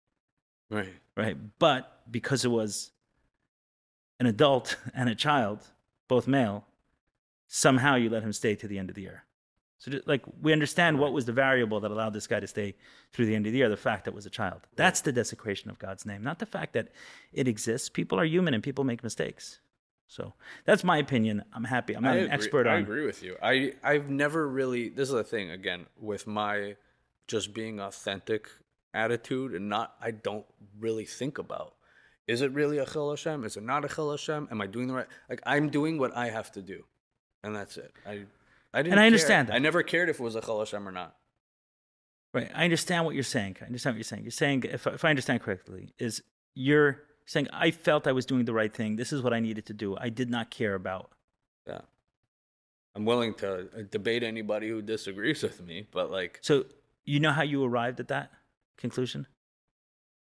[0.70, 0.94] Right.
[1.16, 1.38] right?
[1.60, 2.92] But because it was
[4.20, 5.60] an adult and a child,
[6.08, 6.66] both male,
[7.48, 9.24] somehow you let him stay to the end of the year.
[9.78, 12.76] So, just, like, we understand what was the variable that allowed this guy to stay
[13.12, 14.62] through the end of the year, the fact that it was a child.
[14.78, 16.90] That's the desecration of God's name, not the fact that
[17.34, 17.90] it exists.
[17.90, 19.60] People are human and people make mistakes.
[20.08, 20.34] So,
[20.66, 21.44] that's my opinion.
[21.54, 21.96] I'm happy.
[21.96, 23.38] I'm not I an agree, expert I agree with you.
[23.42, 24.90] I I've never really.
[24.90, 26.76] This is the thing again with my
[27.28, 28.48] just being authentic
[28.94, 29.96] attitude and not.
[30.02, 30.46] I don't
[30.80, 31.74] really think about.
[32.28, 33.44] Is it really a chilul Hashem?
[33.44, 34.48] Is it not a chilul Hashem?
[34.52, 35.08] Am I doing the right?
[35.30, 36.84] Like I'm doing what I have to do,
[37.44, 37.92] and that's it.
[38.06, 38.26] I
[38.74, 38.94] I didn't.
[38.94, 39.06] And I care.
[39.06, 39.56] understand that.
[39.56, 41.16] I never cared if it was a chilul Hashem or not.
[42.34, 42.52] Right.
[42.54, 43.58] I understand what you're saying.
[43.62, 44.24] I understand what you're saying.
[44.24, 46.22] You're saying, if, if I understand correctly, is
[46.54, 48.96] you're saying, I felt I was doing the right thing.
[48.96, 49.98] This is what I needed to do.
[49.98, 51.12] I did not care about.
[51.68, 51.82] Yeah.
[52.96, 56.66] I'm willing to uh, debate anybody who disagrees with me, but like So,
[57.04, 58.32] you know how you arrived at that
[58.78, 59.28] conclusion?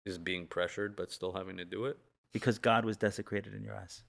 [0.05, 1.99] is being pressured but still having to do it.
[2.32, 4.05] Because God was desecrated in your eyes.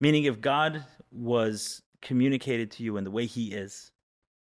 [0.00, 3.92] Meaning, if God was communicated to you in the way He is,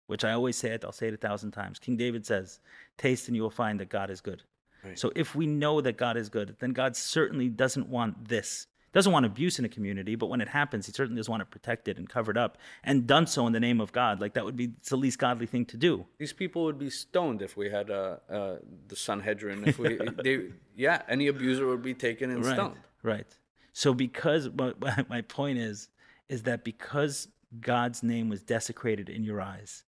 [0.06, 1.78] which I always say it, I'll say it a thousand times.
[1.78, 2.60] King David says,
[2.98, 4.42] Taste and you will find that God is good.
[4.84, 4.98] Right.
[4.98, 8.66] So if we know that God is good, then God certainly doesn't want this.
[8.92, 11.46] Doesn't want abuse in a community, but when it happens, he certainly does want to
[11.46, 14.20] protect it protected and covered up and done so in the name of God.
[14.20, 16.06] Like that would be the least godly thing to do.
[16.18, 18.56] These people would be stoned if we had uh, uh,
[18.88, 19.64] the Sanhedrin.
[19.66, 22.54] If we, they, yeah, any abuser would be taken and Right.
[22.54, 22.80] stoned.
[23.02, 23.26] Right.
[23.72, 24.72] So because my,
[25.08, 25.88] my point is
[26.28, 27.28] is that because
[27.60, 29.84] God's name was desecrated in your eyes,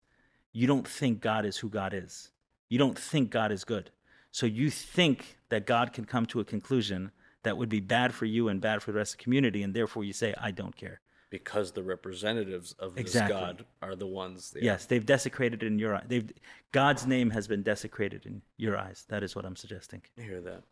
[0.53, 2.31] you don't think God is who God is.
[2.69, 3.91] You don't think God is good.
[4.37, 7.11] So you think that God can come to a conclusion
[7.43, 9.73] that would be bad for you and bad for the rest of the community, and
[9.73, 11.01] therefore you say, I don't care.
[11.31, 13.35] Because the representatives of this Exactly.
[13.35, 14.51] God are the ones.
[14.51, 16.05] That, Yes, they've desecrated in your eyes.
[16.07, 16.31] They've
[16.71, 19.07] God's name has been desecrated in your eyes.
[19.09, 20.03] That is what I'm suggesting.
[20.19, 20.65] I hear that.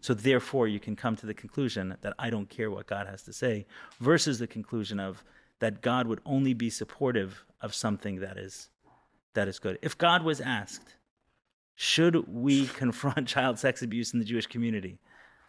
[0.00, 3.24] So therefore, you can come to the conclusion that I don't care what God has
[3.24, 3.66] to say,
[3.98, 5.24] versus the conclusion of
[5.58, 8.70] that God would only be supportive of something that is
[9.34, 9.76] that is good.
[9.82, 10.94] If God was asked,
[11.80, 14.98] should we confront child sex abuse in the Jewish community,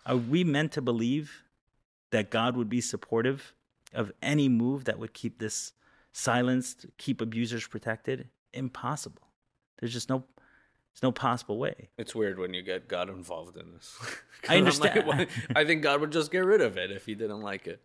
[0.06, 1.42] are we meant to believe
[2.12, 3.56] that God would be supportive
[3.94, 5.74] of any move that would keep this
[6.12, 8.30] silenced, keep abusers protected?
[8.54, 9.24] Impossible.
[9.80, 10.24] There's just no
[10.94, 11.90] there's no possible way.
[11.98, 13.98] It's weird when you get God involved in this.
[14.48, 15.28] I I'm like, understand.
[15.56, 17.82] I think God would just get rid of it if he didn't like it.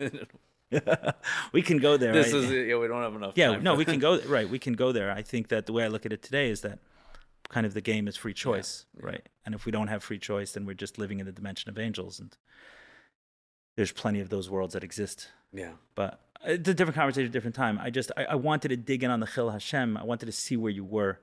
[1.52, 2.12] we can go there.
[2.12, 2.44] this right?
[2.44, 2.76] is yeah.
[2.76, 3.32] We don't have enough.
[3.36, 5.84] yeah no we can go right we can go there i think that the way
[5.84, 6.78] i look at it today is that
[7.48, 10.52] kind of the game is free choice right and if we don't have free choice
[10.52, 12.36] then we're just living in the dimension of angels and
[13.76, 15.72] there's plenty of those worlds that exist Yeah.
[15.94, 18.76] but uh, it's a different conversation a different time i just i, I wanted to
[18.76, 21.18] dig in on the chilul hashem i wanted to see where you were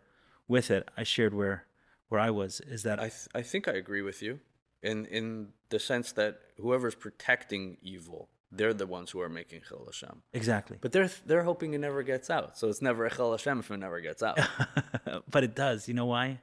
[0.48, 1.66] with it i shared where
[2.10, 4.39] where i was is that I th- I think I agree with you
[4.84, 9.86] in in the sense that whoever's protecting evil, they're the ones who are making Chilul
[9.86, 10.22] Hashem.
[10.34, 12.58] exactly But they're they're hoping it never gets out.
[12.58, 14.39] So it's never a Chilul Hashem if it never gets out.
[15.30, 16.39] but it does you know why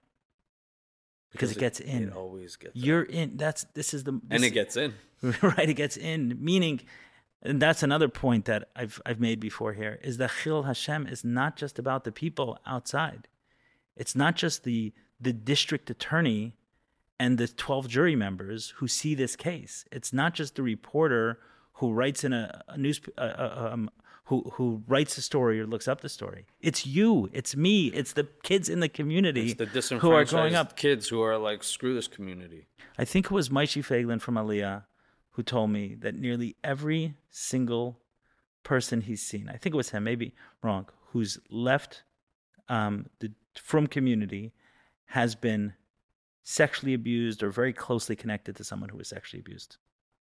[1.33, 2.77] because, it gets in It always gets.
[2.77, 4.95] you're in that's this is the and it gets in.
[5.43, 6.81] right it gets in meaning
[7.43, 11.25] and that's another point that I've I've made before here is that Chilul Hashem is
[11.25, 13.29] not just about the people outside.
[13.97, 16.55] It's not just the the district attorney
[17.19, 19.85] and the 12 jury members who see this case.
[19.93, 21.39] It's not just the reporter
[21.75, 23.91] who writes in a, a news uh, uh, um,
[24.25, 26.47] who who writes a story or looks up the story.
[26.61, 30.55] It's you, it's me, it's the kids in the community It's the who are growing
[30.55, 32.67] up kids who are like, screw this community.
[32.99, 34.85] I think it was Maishi Faglin from Aliyah
[35.31, 38.01] who told me that nearly every single
[38.63, 42.05] person he's seen, I think it was him, maybe wrong, who's left
[42.69, 44.53] um, the Frum community
[45.07, 45.75] has been
[46.43, 49.77] sexually abused or very closely connected to someone who was sexually abused.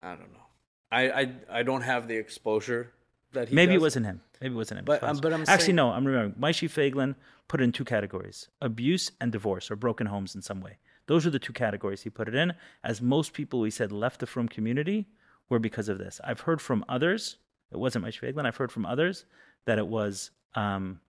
[0.03, 0.50] I don't know.
[0.93, 2.93] I I, I don't have the exposure
[3.33, 4.21] that he Maybe it wasn't him.
[4.41, 4.85] Maybe it wasn't him.
[4.87, 5.91] But, um, but I'm actually saying- no.
[5.91, 6.35] I'm remembering.
[6.41, 7.15] Maishi Faglin
[7.49, 10.79] put it in two categories: abuse and divorce, or broken homes in some way.
[11.07, 12.55] Those are the two categories he put it in.
[12.85, 15.09] As most people, we said, left the Frum community
[15.49, 16.21] were because of this.
[16.23, 17.37] I've heard from others.
[17.73, 18.47] It wasn't Maishi Faglin.
[18.47, 19.25] I've heard from others
[19.67, 20.31] that it was.
[20.55, 21.01] Um,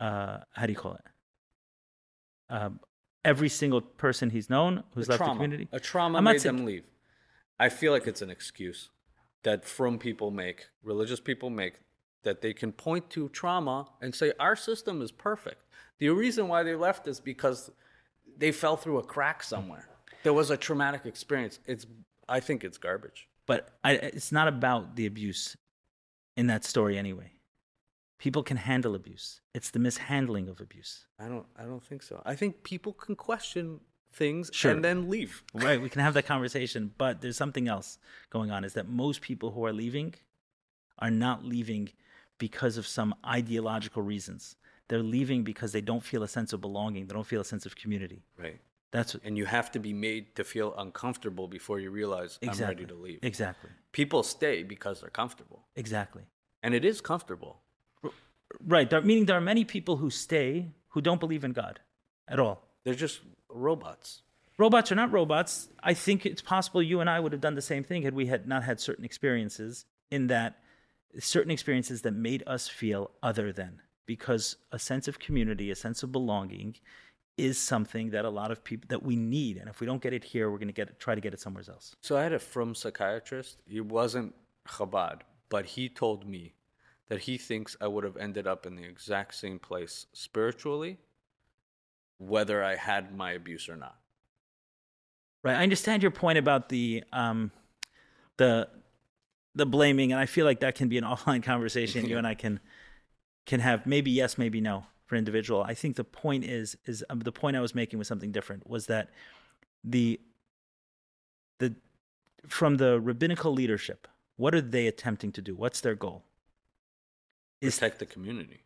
[0.00, 1.04] uh, how do you call it?
[2.50, 2.80] Um,
[3.24, 5.34] every single person he's known who's a left trauma.
[5.34, 5.68] the community.
[5.72, 6.84] A trauma I'm not made saying- them leave.
[7.58, 8.90] I feel like it's an excuse
[9.42, 11.74] that Frum people make, religious people make,
[12.22, 15.62] that they can point to trauma and say our system is perfect.
[15.98, 17.70] The reason why they left is because
[18.36, 19.88] they fell through a crack somewhere.
[20.22, 21.58] There was a traumatic experience.
[21.66, 21.86] It's
[22.28, 23.28] I think it's garbage.
[23.46, 25.56] but I, it's not about the abuse
[26.36, 27.32] in that story anyway.
[28.18, 29.40] People can handle abuse.
[29.54, 31.06] It's the mishandling of abuse.
[31.18, 32.20] I don't I don't think so.
[32.26, 33.80] I think people can question
[34.12, 34.72] things Sure.
[34.72, 35.42] and then leave.
[35.54, 37.98] Right, we can have that conversation, but there's something else
[38.30, 40.14] going on is that most people who are leaving
[40.98, 41.90] are not leaving
[42.38, 44.56] because of some ideological reasons.
[44.88, 47.66] They're leaving because they don't feel a sense of belonging, they don't feel a sense
[47.66, 48.22] of community.
[48.36, 48.60] Right.
[48.90, 52.64] That's what, And you have to be made to feel uncomfortable before you realize exactly
[52.64, 53.18] I'm ready to leave.
[53.22, 53.70] Exactly.
[53.92, 55.66] People stay because they're comfortable.
[55.76, 56.22] Exactly.
[56.62, 57.60] And it is comfortable.
[58.66, 61.80] Right, there, meaning there are many people who stay who don't believe in God
[62.26, 62.66] at all.
[62.84, 64.22] They're just robots.
[64.58, 65.68] robots are not robots.
[65.82, 68.26] I think it's possible you and I would have done the same thing had we
[68.26, 70.58] had not had certain experiences in that
[71.18, 76.02] certain experiences that made us feel other than because a sense of community, a sense
[76.02, 76.76] of belonging
[77.36, 80.12] is something that a lot of people that we need and if we don't get
[80.12, 81.94] it here, we're going to get it, try to get it somewhere else.
[82.00, 83.58] So I had a Frum psychiatrist.
[83.66, 84.34] He wasn't
[84.66, 86.54] Chabad, but he told me
[87.08, 90.98] that he thinks I would have ended up in the exact same place spiritually,
[92.18, 93.96] whether I had my abuse or not.
[95.42, 95.56] Right.
[95.56, 97.52] I understand your point about the um
[98.36, 98.68] the
[99.54, 102.34] the blaming and I feel like that can be an offline conversation you and I
[102.34, 102.60] can
[103.46, 105.62] can have maybe yes, maybe no for an individual.
[105.62, 108.68] I think the point is is um, the point I was making was something different
[108.68, 109.10] was that
[109.82, 110.20] the
[111.58, 111.74] the
[112.46, 114.06] Frum the rabbinical leadership,
[114.36, 115.54] what are they attempting to do?
[115.54, 116.24] What's their goal?
[117.60, 118.60] Is Protect the community.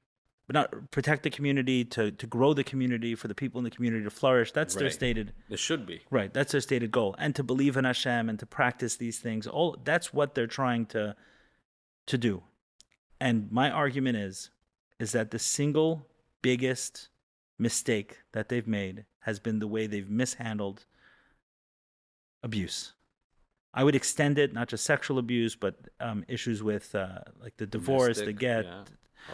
[0.47, 3.70] But not protect the community to to grow the community for the people in the
[3.70, 4.53] community to flourish.
[4.53, 6.03] That's their stated It should be.
[6.11, 9.47] Right, that's their stated goal, and to believe in Hashem and to practice these things.
[9.47, 11.16] All that's what they're trying to
[12.07, 12.43] to do.
[13.20, 14.51] And my argument is
[14.99, 16.07] is that the single
[16.43, 17.09] biggest
[17.59, 20.84] mistake that they've made has been the way they've mishandled
[22.43, 22.93] abuse.
[23.74, 27.66] I would extend it not just sexual abuse, but um, issues with uh, like the
[27.66, 28.82] divorce, the get, yeah,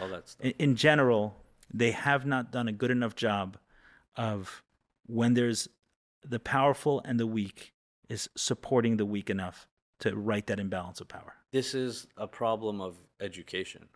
[0.01, 0.45] all that stuff.
[0.45, 1.35] in, in general,
[1.73, 3.57] they have not done a good enough job
[4.15, 4.63] of
[5.05, 5.67] when there's
[6.23, 7.73] the powerful and the weak
[8.09, 9.67] is supporting the weak enough
[9.99, 11.35] to right that imbalance of power.
[11.51, 13.87] This is a problem of education.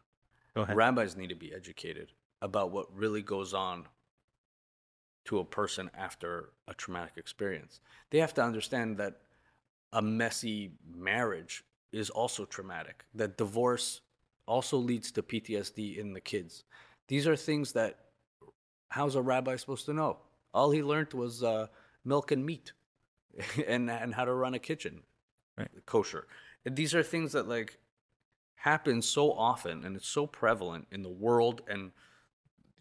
[0.55, 0.75] Go ahead.
[0.75, 3.87] Rabbis need to be educated about what really goes on
[5.25, 7.79] to a person after a traumatic experience.
[8.09, 9.21] They have to understand that
[9.93, 14.01] a messy marriage is also traumatic, that divorce
[14.45, 16.63] also leads to PTSD in the kids.
[17.07, 17.99] These are things that,
[18.89, 20.17] how's a rabbi supposed to know?
[20.53, 21.67] All he learned was uh,
[22.05, 22.73] milk and meat
[23.67, 25.01] and, and how to run a kitchen,
[25.57, 25.69] Right.
[25.85, 26.27] kosher.
[26.65, 27.77] And these are things that, like,
[28.55, 31.91] happen so often and it's so prevalent in the world and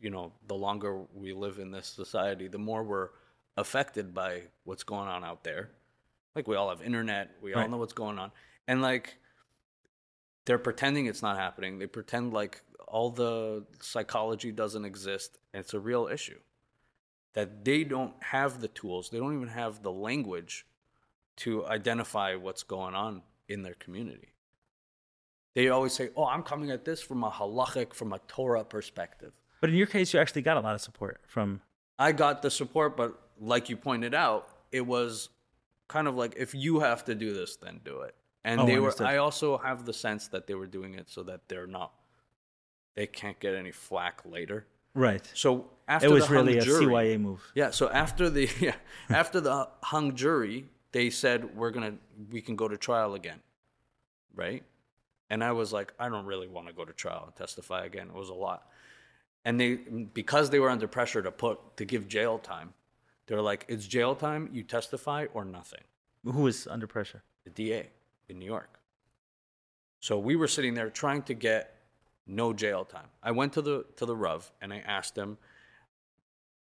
[0.01, 3.09] you know the longer we live in this society the more we're
[3.57, 5.71] affected by what's going on out there
[6.37, 8.31] like we all have internet we all know what's going on
[8.69, 9.17] and like
[10.45, 15.75] they're pretending it's not happening they pretend like all the psychology doesn't exist and it's
[15.75, 16.39] a real issue
[17.35, 20.67] that they don't have the tools they don't even have the language
[21.37, 24.33] to identify what's going on in their community
[25.55, 29.33] they always say, "Oh, I'm coming at this from a halachic, from a Torah perspective."
[29.61, 31.61] But in your case, you actually got a lot of support from.
[31.99, 35.29] I got the support, but like you pointed out, it was
[35.89, 38.15] kind of like if you have to do this, then do it.
[38.45, 38.87] And Oh, they were.
[38.89, 39.07] understood.
[39.07, 41.93] I also have the sense that they were doing it so that they're not,
[42.95, 44.67] they can't get any flack later.
[44.95, 45.29] Right.
[45.35, 47.43] So after It was the hung really a jury, CYA move.
[47.55, 47.71] Yeah.
[47.71, 48.75] So after the yeah,
[49.09, 51.95] after the hung jury, they said we're gonna
[52.31, 53.41] we can go to trial again,
[54.35, 54.63] right?
[55.31, 58.09] And I was like, I don't really want to go to trial and testify again.
[58.09, 58.69] It was a lot,
[59.47, 62.75] and they because they were under pressure to put to give jail time,
[63.27, 64.51] they're like, it's jail time.
[64.53, 65.81] You testify or nothing.
[66.25, 67.23] Who was under pressure?
[67.45, 67.89] The DA.
[68.29, 68.79] In New York.
[70.01, 71.77] So we were sitting there trying to get
[72.27, 73.09] no jail time.
[73.23, 75.39] I went to the to the Rav and I asked him,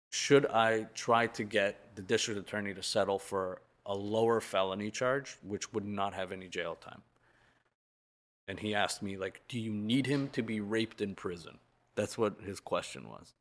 [0.10, 5.38] should I try to get the district attorney to settle for a lower felony charge,
[5.44, 7.02] which would not have any jail time?
[8.48, 11.57] And he asked me, like, do you need him to be raped in prison?
[11.95, 13.34] That's what his question was.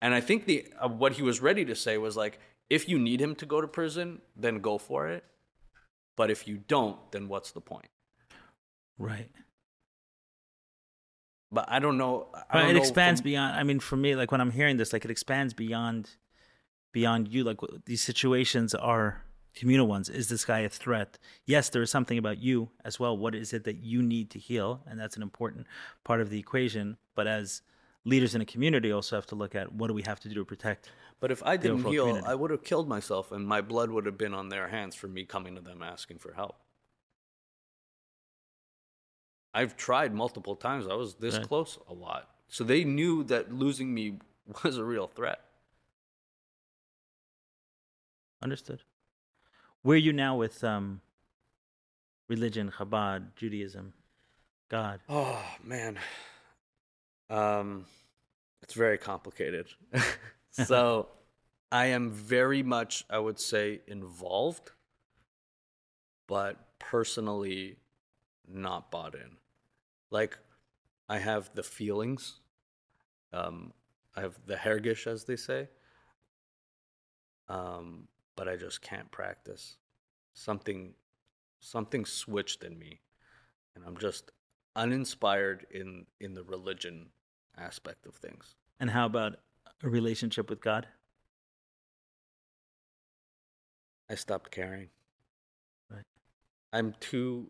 [0.00, 2.38] And I think the uh, what he was ready to say was like,
[2.70, 5.24] if you need him to go to prison, then go for it.
[6.18, 7.86] But if you don't, then what's the point?
[8.98, 9.30] Right.
[11.50, 12.26] But I don't know.
[12.50, 13.56] I don't it know expands from- beyond.
[13.56, 16.10] I mean, for me, like when I'm hearing this, like it expands beyond,
[16.92, 17.44] beyond you.
[17.44, 19.22] Like these situations are
[19.54, 20.08] communal ones.
[20.08, 21.18] Is this guy a threat?
[21.46, 23.16] Yes, there is something about you as well.
[23.16, 24.82] What is it that you need to heal?
[24.86, 25.66] And that's an important
[26.04, 26.96] part of the equation.
[27.14, 27.62] But as
[28.04, 30.34] leaders in a community, also have to look at what do we have to do
[30.36, 30.90] to protect.
[31.20, 32.26] But if I didn't heal, community.
[32.26, 35.08] I would have killed myself, and my blood would have been on their hands for
[35.08, 36.56] me coming to them asking for help.
[39.52, 40.86] I've tried multiple times.
[40.86, 41.46] I was this Right.
[41.48, 42.30] close a lot.
[42.48, 44.18] So they knew that losing me
[44.64, 45.40] was a real threat.
[48.40, 48.82] Understood.
[49.82, 51.00] Where are you now with um,
[52.28, 53.94] religion, Chabad, Judaism,
[54.68, 55.00] God?
[55.08, 55.98] Oh man,
[57.30, 57.86] um,
[58.62, 59.66] it's very complicated.
[60.50, 61.08] so,
[61.70, 64.70] I am very much, I would say, involved,
[66.26, 67.76] but personally,
[68.46, 69.36] not bought in.
[70.10, 70.38] Like,
[71.08, 72.40] I have the feelings.
[73.32, 73.74] Um,
[74.16, 75.68] I have the hergish, as they say.
[77.48, 79.76] Um, but I just can't practice.
[80.32, 80.94] Something,
[81.60, 83.00] something switched in me,
[83.74, 84.30] and I'm just
[84.76, 87.08] uninspired in in the religion
[87.58, 88.54] aspect of things.
[88.80, 89.40] And how about
[89.82, 90.86] a relationship with God?
[94.10, 94.88] I stopped caring.
[95.90, 96.04] Right.
[96.72, 97.48] I'm too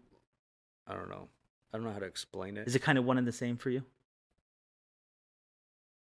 [0.89, 1.29] I don't know.
[1.73, 2.67] I don't know how to explain it.
[2.67, 3.85] Is it kind of one and the same for you?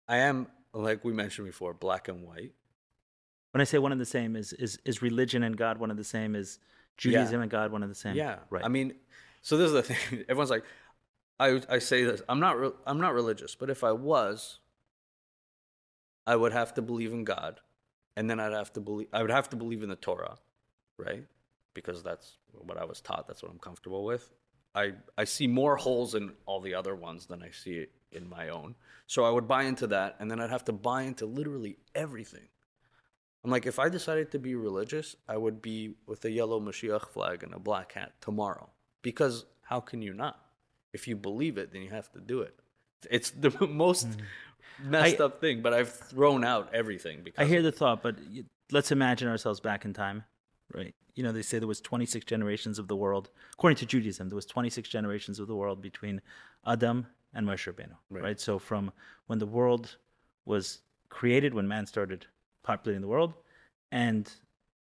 [0.07, 2.51] I am like we mentioned before, black and white.
[3.51, 5.97] When I say one and the same, is is is religion and God one and
[5.97, 6.35] the same?
[6.35, 6.59] Is
[6.97, 8.15] Judaism and God one and the same?
[8.15, 8.39] Yeah.
[8.49, 8.63] right.
[8.65, 8.93] I mean,
[9.41, 10.25] so this is the thing.
[10.29, 10.65] Everyone's like
[11.43, 12.21] I I say this.
[12.29, 14.59] I'm not re- I'm not religious, but if I was
[16.25, 17.59] I would have to believe in God
[18.15, 20.37] and then I'd have to believe I would have to believe in the Torah,
[20.97, 21.25] right?
[21.73, 24.29] Because that's what I was taught, that's what I'm comfortable with.
[24.73, 28.49] I I see more holes in all the other ones than I see in my
[28.49, 28.75] own.
[29.07, 32.47] So I would buy into that and then I'd have to buy into literally everything.
[33.43, 37.09] I'm like, if I decided to be religious, I would be with a yellow Mashiach
[37.09, 38.69] flag and a black hat tomorrow.
[39.01, 40.42] Because how can you not?
[40.93, 42.57] If you believe it, then you have to do it.
[43.09, 44.21] It's the most mm.
[44.81, 48.15] messed I- up thing, but I've thrown out everything because I hear the thought, but
[48.71, 50.23] let's imagine ourselves back in time,
[50.73, 50.93] right?
[51.15, 53.29] You know, they say there was 26 generations of the world.
[53.53, 56.21] According to Judaism, there was 26 generations of the world between
[56.65, 58.23] Adam and Moshe Rabbeinu, Right.
[58.23, 58.39] right.
[58.39, 58.91] So from
[59.27, 59.97] when the world
[60.45, 62.25] was created, when man started
[62.63, 63.33] populating the world,
[63.91, 64.31] and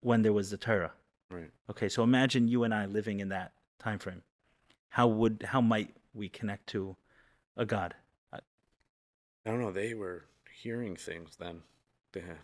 [0.02, 0.94] when there was the Torah.
[1.30, 1.50] right.
[1.70, 4.22] Okay, so imagine you and I living in that time frame.
[4.90, 6.96] How would how might we connect to
[7.58, 7.94] a God?
[8.32, 8.40] Uh,
[9.46, 9.72] I don't know.
[9.72, 11.62] They were hearing things then.
[12.14, 12.38] They had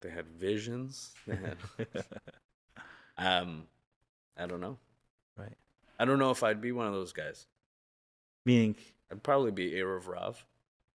[0.00, 1.12] they had visions.
[1.26, 1.56] They had
[3.18, 3.64] um,
[4.36, 4.78] I don't know.
[5.36, 5.56] right.
[5.98, 7.46] I don't know if I'd be one of those guys.
[8.46, 8.76] Meaning,
[9.12, 10.44] I'd probably be Erev Rav.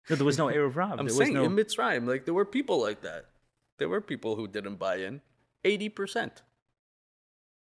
[0.09, 0.91] no, there was no Erev Rav.
[0.91, 3.25] I'm there was saying no, in Mitzrayim, like there were people like that.
[3.77, 5.21] There were people who didn't buy in.
[5.65, 6.43] Eighty percent.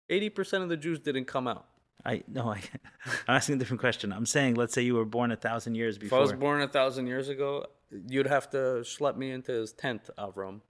[0.10, 1.66] Eighty percent of the Jews didn't come out.
[2.06, 2.62] I no, I,
[3.28, 4.14] I'm asking a different question.
[4.14, 6.20] I'm saying, let's say you were born a thousand years before.
[6.20, 6.30] If.
[6.30, 7.66] I was born a thousand years ago,
[8.08, 10.62] you'd have to schlep me into his tent, Avram,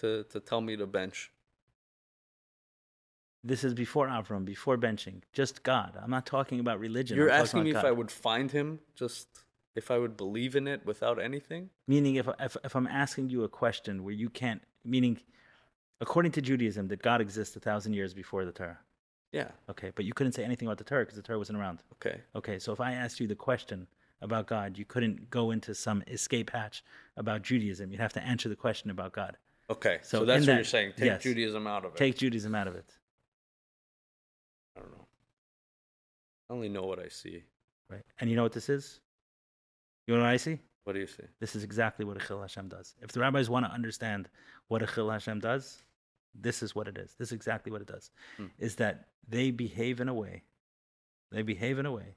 [0.00, 1.32] to to tell me to bench.
[3.44, 5.22] This is before Avram, before benching.
[5.32, 5.98] Just God.
[6.00, 7.16] I'm not talking about religion.
[7.16, 9.26] You're asking me if I would find him, just
[9.74, 11.70] if I would believe in it without anything.
[11.88, 15.18] Meaning, if, if if I'm asking you a question where you can't, meaning,
[16.00, 18.78] according to Judaism, did God exist a thousand years before the Torah?
[19.32, 19.48] Yeah.
[19.70, 21.80] Okay, but you couldn't say anything about the Torah because the Torah wasn't around.
[21.94, 22.20] Okay.
[22.36, 23.86] Okay, so if I asked you the question
[24.20, 26.84] about God, you couldn't go into some escape hatch
[27.16, 27.90] about Judaism.
[27.90, 29.36] You'd have to answer the question about God.
[29.70, 29.98] Okay.
[30.02, 30.92] So, So that's what that- you're saying.
[30.96, 31.22] Take yes.
[31.22, 31.96] Judaism out of it.
[31.96, 32.98] Take Judaism out of it.
[34.76, 35.06] I don't know.
[36.50, 37.42] I only know what I see.
[37.88, 38.02] Right.
[38.20, 39.00] And you know what this is?
[40.06, 40.58] You know what I see?
[40.84, 41.22] What do you see?
[41.40, 42.94] This is exactly what a Chilul Hashem does.
[43.00, 44.28] If the rabbis want to understand
[44.68, 45.82] what a Chilul Hashem does,
[46.34, 47.14] this is what it is.
[47.18, 48.10] This is exactly what it does.
[48.36, 48.46] Hmm.
[48.58, 50.42] Is that they behave in a way,
[51.30, 52.16] they behave in a way,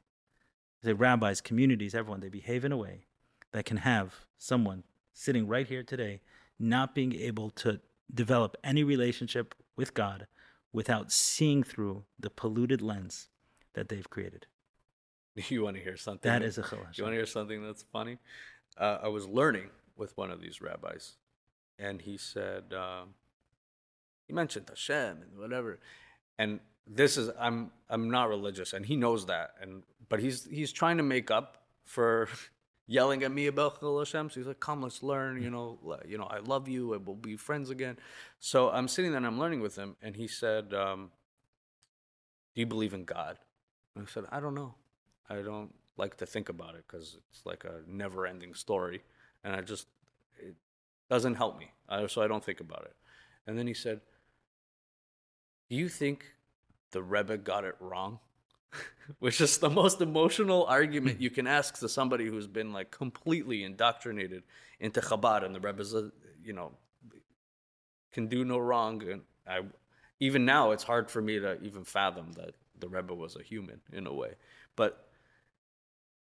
[0.82, 3.06] the rabbis, communities, everyone, they behave in a way
[3.52, 4.84] that can have someone
[5.14, 6.22] sitting right here today
[6.60, 7.80] not being able to
[8.14, 10.28] develop any relationship with God
[10.72, 13.30] without seeing through the polluted lens
[13.74, 14.48] that they've created.
[15.50, 16.32] You want to hear something?
[16.32, 18.20] That is a chil You want to hear something that's funny?
[18.78, 21.16] Uh, I was learning with one of these rabbis,
[21.78, 23.04] and he said uh,
[24.28, 25.80] he mentioned Hashem and whatever,
[26.38, 30.72] and this is I'm I'm not religious, and he knows that, and but he's he's
[30.72, 32.28] trying to make up for
[32.88, 34.30] yelling at me about Chilul Hashem.
[34.30, 35.42] So he's like, "Come, let's learn.
[35.42, 37.98] You know, you know, I love you, and we'll be friends again."
[38.40, 41.12] So I'm sitting there and I'm learning with him, and he said, um,
[42.54, 43.38] "Do you believe in God?"
[43.96, 44.76] And I said, "I don't know.
[45.30, 49.02] I don't like to think about it because it's like a never-ending story,
[49.44, 49.88] and I just
[50.38, 50.56] it
[51.10, 51.72] doesn't help me.
[51.90, 52.96] I, so I don't think about it."
[53.48, 54.02] And then he said,
[55.70, 56.26] "Do you think
[56.92, 58.20] the Rebbe got it wrong?"
[59.20, 63.64] Which is the most emotional argument you can ask to somebody who's been like completely
[63.64, 64.44] indoctrinated
[64.80, 66.12] into Chabad, and the Rebbe's, a,
[66.44, 66.72] you know,
[68.12, 69.04] can do no wrong.
[69.10, 69.62] And I,
[70.20, 73.82] even now, it's hard for me to even fathom that the Rebbe was a human
[73.92, 74.32] in a way.
[74.76, 75.08] But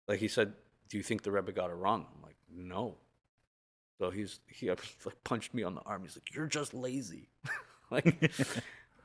[0.07, 0.53] like he said,
[0.89, 2.05] do you think the Rebbe got it wrong?
[2.15, 2.95] I'm like, no.
[3.99, 4.81] So he's he like
[5.23, 6.03] punched me on the arm.
[6.03, 7.29] He's like, you're just lazy.
[7.91, 8.31] like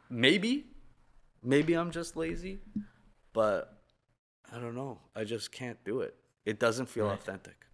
[0.09, 0.67] maybe,
[1.43, 2.61] maybe I'm just lazy,
[3.33, 3.83] but
[4.53, 4.99] I don't know.
[5.15, 6.15] I just can't do it.
[6.45, 7.15] It doesn't feel Right.
[7.19, 7.67] authentic.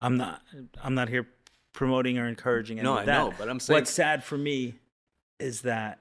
[0.00, 0.42] I'm not.
[0.82, 1.28] I'm not here
[1.72, 3.18] promoting or encouraging any No, of I that.
[3.18, 4.80] know, but I'm saying What's sad for me
[5.38, 6.00] is that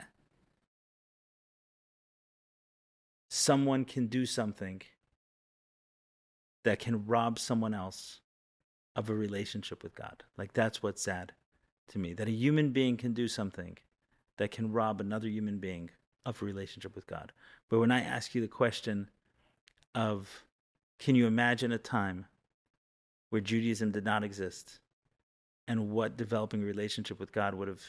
[3.30, 4.82] someone can do something
[6.64, 8.20] that can rob someone else
[8.96, 10.24] of a relationship with God.
[10.38, 11.34] Like that's what's sad
[11.90, 12.14] to me.
[12.14, 13.78] That a human being can do something
[14.42, 15.88] that can rob another human being
[16.26, 17.32] of a relationship with God.
[17.70, 19.08] But when I ask you the question
[19.94, 20.46] of
[20.98, 22.26] can you imagine a time
[23.30, 24.80] where Judaism did not exist
[25.68, 27.84] and what developing a relationship with God would have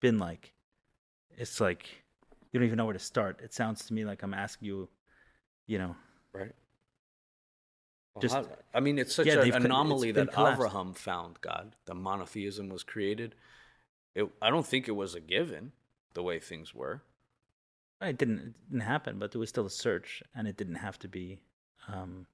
[0.00, 0.54] been like.
[1.36, 1.86] It's like
[2.50, 3.38] you don't even know where to start.
[3.44, 4.88] It sounds to me like I'm asking you,
[5.66, 5.96] you know,
[6.32, 6.52] right?
[8.14, 10.60] Well, Just- how- I mean, it's such Yeah, an anomaly that collapsed.
[10.62, 11.76] Abraham found God.
[11.84, 13.34] The monotheism was created.
[14.16, 15.72] It, I don't think it was a given
[16.14, 17.02] the way things were.
[18.00, 20.98] it didn't it didn't happen, but there was still a search, and it didn't have
[21.00, 21.42] to be
[21.86, 22.26] um,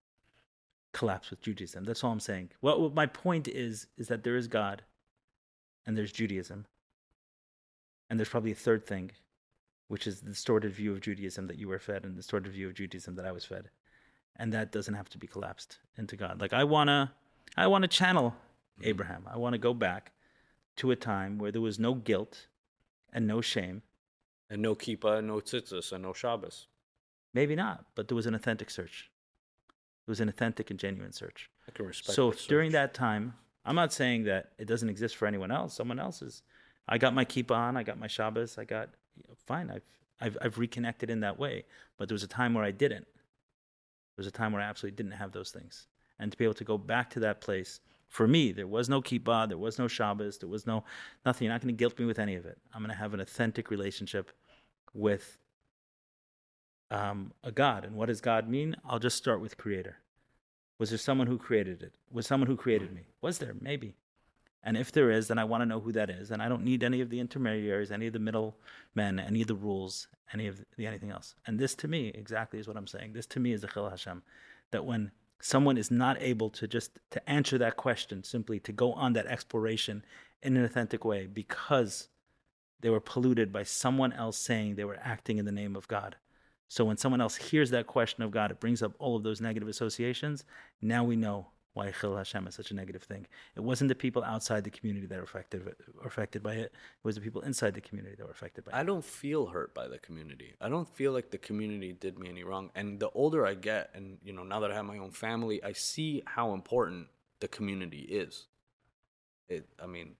[0.92, 1.82] collapsed with Judaism.
[1.82, 2.50] That's all I'm saying.
[2.62, 4.82] Well, what my point is is that there is God,
[5.84, 6.66] and there's Judaism,
[8.08, 9.10] and there's probably a third thing,
[9.88, 12.68] which is the distorted view of Judaism that you were fed, and the distorted view
[12.68, 13.70] of Judaism that I was fed,
[14.36, 16.40] and that doesn't have to be collapsed into God.
[16.40, 17.12] Like I wanna,
[17.56, 18.36] I wanna channel
[18.84, 19.26] Abraham.
[19.28, 20.12] I want to go back
[20.76, 22.46] to a time where there was no guilt
[23.12, 23.82] and no shame.
[24.50, 26.66] And no kippah, no tzitzis, and no Shabbos.
[27.32, 29.10] Maybe not, but there was an authentic search.
[30.06, 31.48] It was an authentic and genuine search.
[31.66, 32.14] I can respect.
[32.16, 33.34] so during that time,
[33.64, 35.74] I'm not saying that it doesn't exist for anyone else.
[35.74, 36.42] Someone else's.
[36.88, 37.76] I got my kippah on.
[37.76, 38.58] I got my Shabbos.
[38.58, 38.90] I got
[39.46, 39.70] fine.
[39.70, 39.84] I've
[40.20, 41.64] I've I've reconnected in that way.
[41.96, 43.06] But there was a time where I didn't.
[43.06, 45.86] There was a time where I absolutely didn't have those things.
[46.18, 47.80] And to be able to go back to that place,
[48.12, 50.84] for me, there was no kippah, there was no Shabbos, there was no
[51.24, 51.46] nothing.
[51.46, 52.58] You're not going to guilt me with any of it.
[52.74, 54.30] I'm going to have an authentic relationship
[54.92, 55.38] with
[56.90, 57.86] um, a God.
[57.86, 58.76] And what does God mean?
[58.86, 59.96] I'll just start with Creator.
[60.78, 61.94] Was there someone who created it?
[62.10, 63.06] Was someone who created me?
[63.22, 63.54] Was there?
[63.58, 63.94] Maybe.
[64.62, 66.30] And if there is, then I want to know who that is.
[66.30, 68.58] And I don't need any of the intermediaries, any of the middle
[68.94, 71.34] men, any of the rules, any of the anything else.
[71.46, 73.14] And this to me, exactly is what I'm saying.
[73.14, 74.22] This to me is the Chilul Hashem.
[74.70, 75.12] That when
[75.42, 79.26] someone is not able to just to answer that question, simply to go on that
[79.26, 80.04] exploration
[80.40, 82.08] in an authentic way because
[82.80, 86.14] they were polluted by someone else saying they were acting in the name of God.
[86.68, 89.40] So when someone else hears that question of God, it brings up all of those
[89.40, 90.44] negative associations.
[90.80, 93.26] Now we know why Chilul Hashem is such a negative thing.
[93.56, 96.66] It wasn't the people outside the community that were affected, were affected by it.
[96.66, 98.80] It was the people inside the community that were affected by it.
[98.80, 100.54] I don't feel hurt by the community.
[100.60, 102.70] I don't feel like the community did me any wrong.
[102.74, 105.62] And the older I get, and you know, now that I have my own family,
[105.64, 107.06] I see how important
[107.40, 108.46] the community is.
[109.48, 110.16] It, I mean,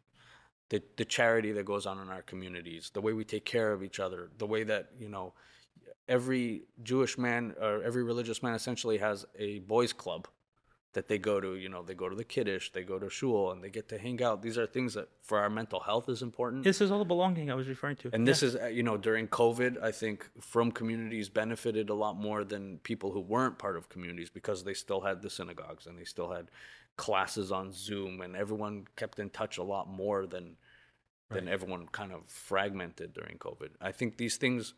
[0.71, 3.83] the the charity that goes on in our communities, the way we take care of
[3.83, 5.35] each other, the way that you know,
[6.09, 10.29] every Jewish man or every religious man essentially has a boys' club
[10.95, 11.57] that they go to.
[11.57, 13.99] You know, they go to the kiddush, they go to shul, and they get to
[13.99, 14.43] hang out.
[14.43, 16.65] These are things that for our mental health is important.
[16.65, 18.11] This is all the belonging I was referring to.
[18.13, 22.17] And this is, uh, you know, during COVID, I think Frum communities benefited a lot
[22.17, 25.99] more than people who weren't part of communities because they still had the synagogues and
[25.99, 26.49] they still had
[26.97, 30.57] classes on Zoom and everyone kept in touch a lot more than
[31.31, 33.71] than everyone kind of fragmented during COVID.
[33.81, 34.75] I think these things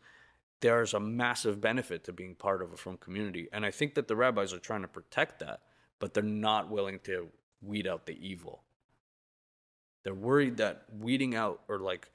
[0.61, 3.47] there's a massive benefit to being part of a Frum community.
[3.51, 5.61] And I think that the rabbis are trying to protect that,
[6.05, 7.29] but they're not willing to
[7.63, 8.61] weed out the evil.
[10.03, 12.11] They're worried that weeding out or like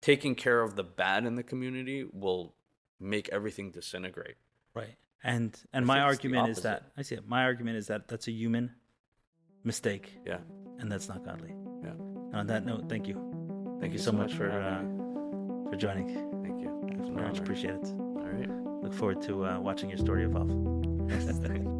[0.00, 2.54] taking care of the bad in the community will
[2.98, 4.36] make everything disintegrate.
[4.74, 4.96] Right.
[5.22, 7.28] And and I my think it's the argument is that I see it.
[7.28, 8.70] My argument is that that's a human
[9.62, 10.38] mistake, Yeah.
[10.78, 11.50] and that's not godly.
[11.82, 11.90] Yeah.
[11.90, 13.16] And on that note, thank you.
[13.16, 16.08] Thank, Thank you so so much much for uh, for joining.
[16.42, 16.88] Thank you.
[16.88, 17.84] It was an Very much appreciate it.
[17.84, 18.82] All right.
[18.82, 21.73] Look forward to uh, watching your story evolve.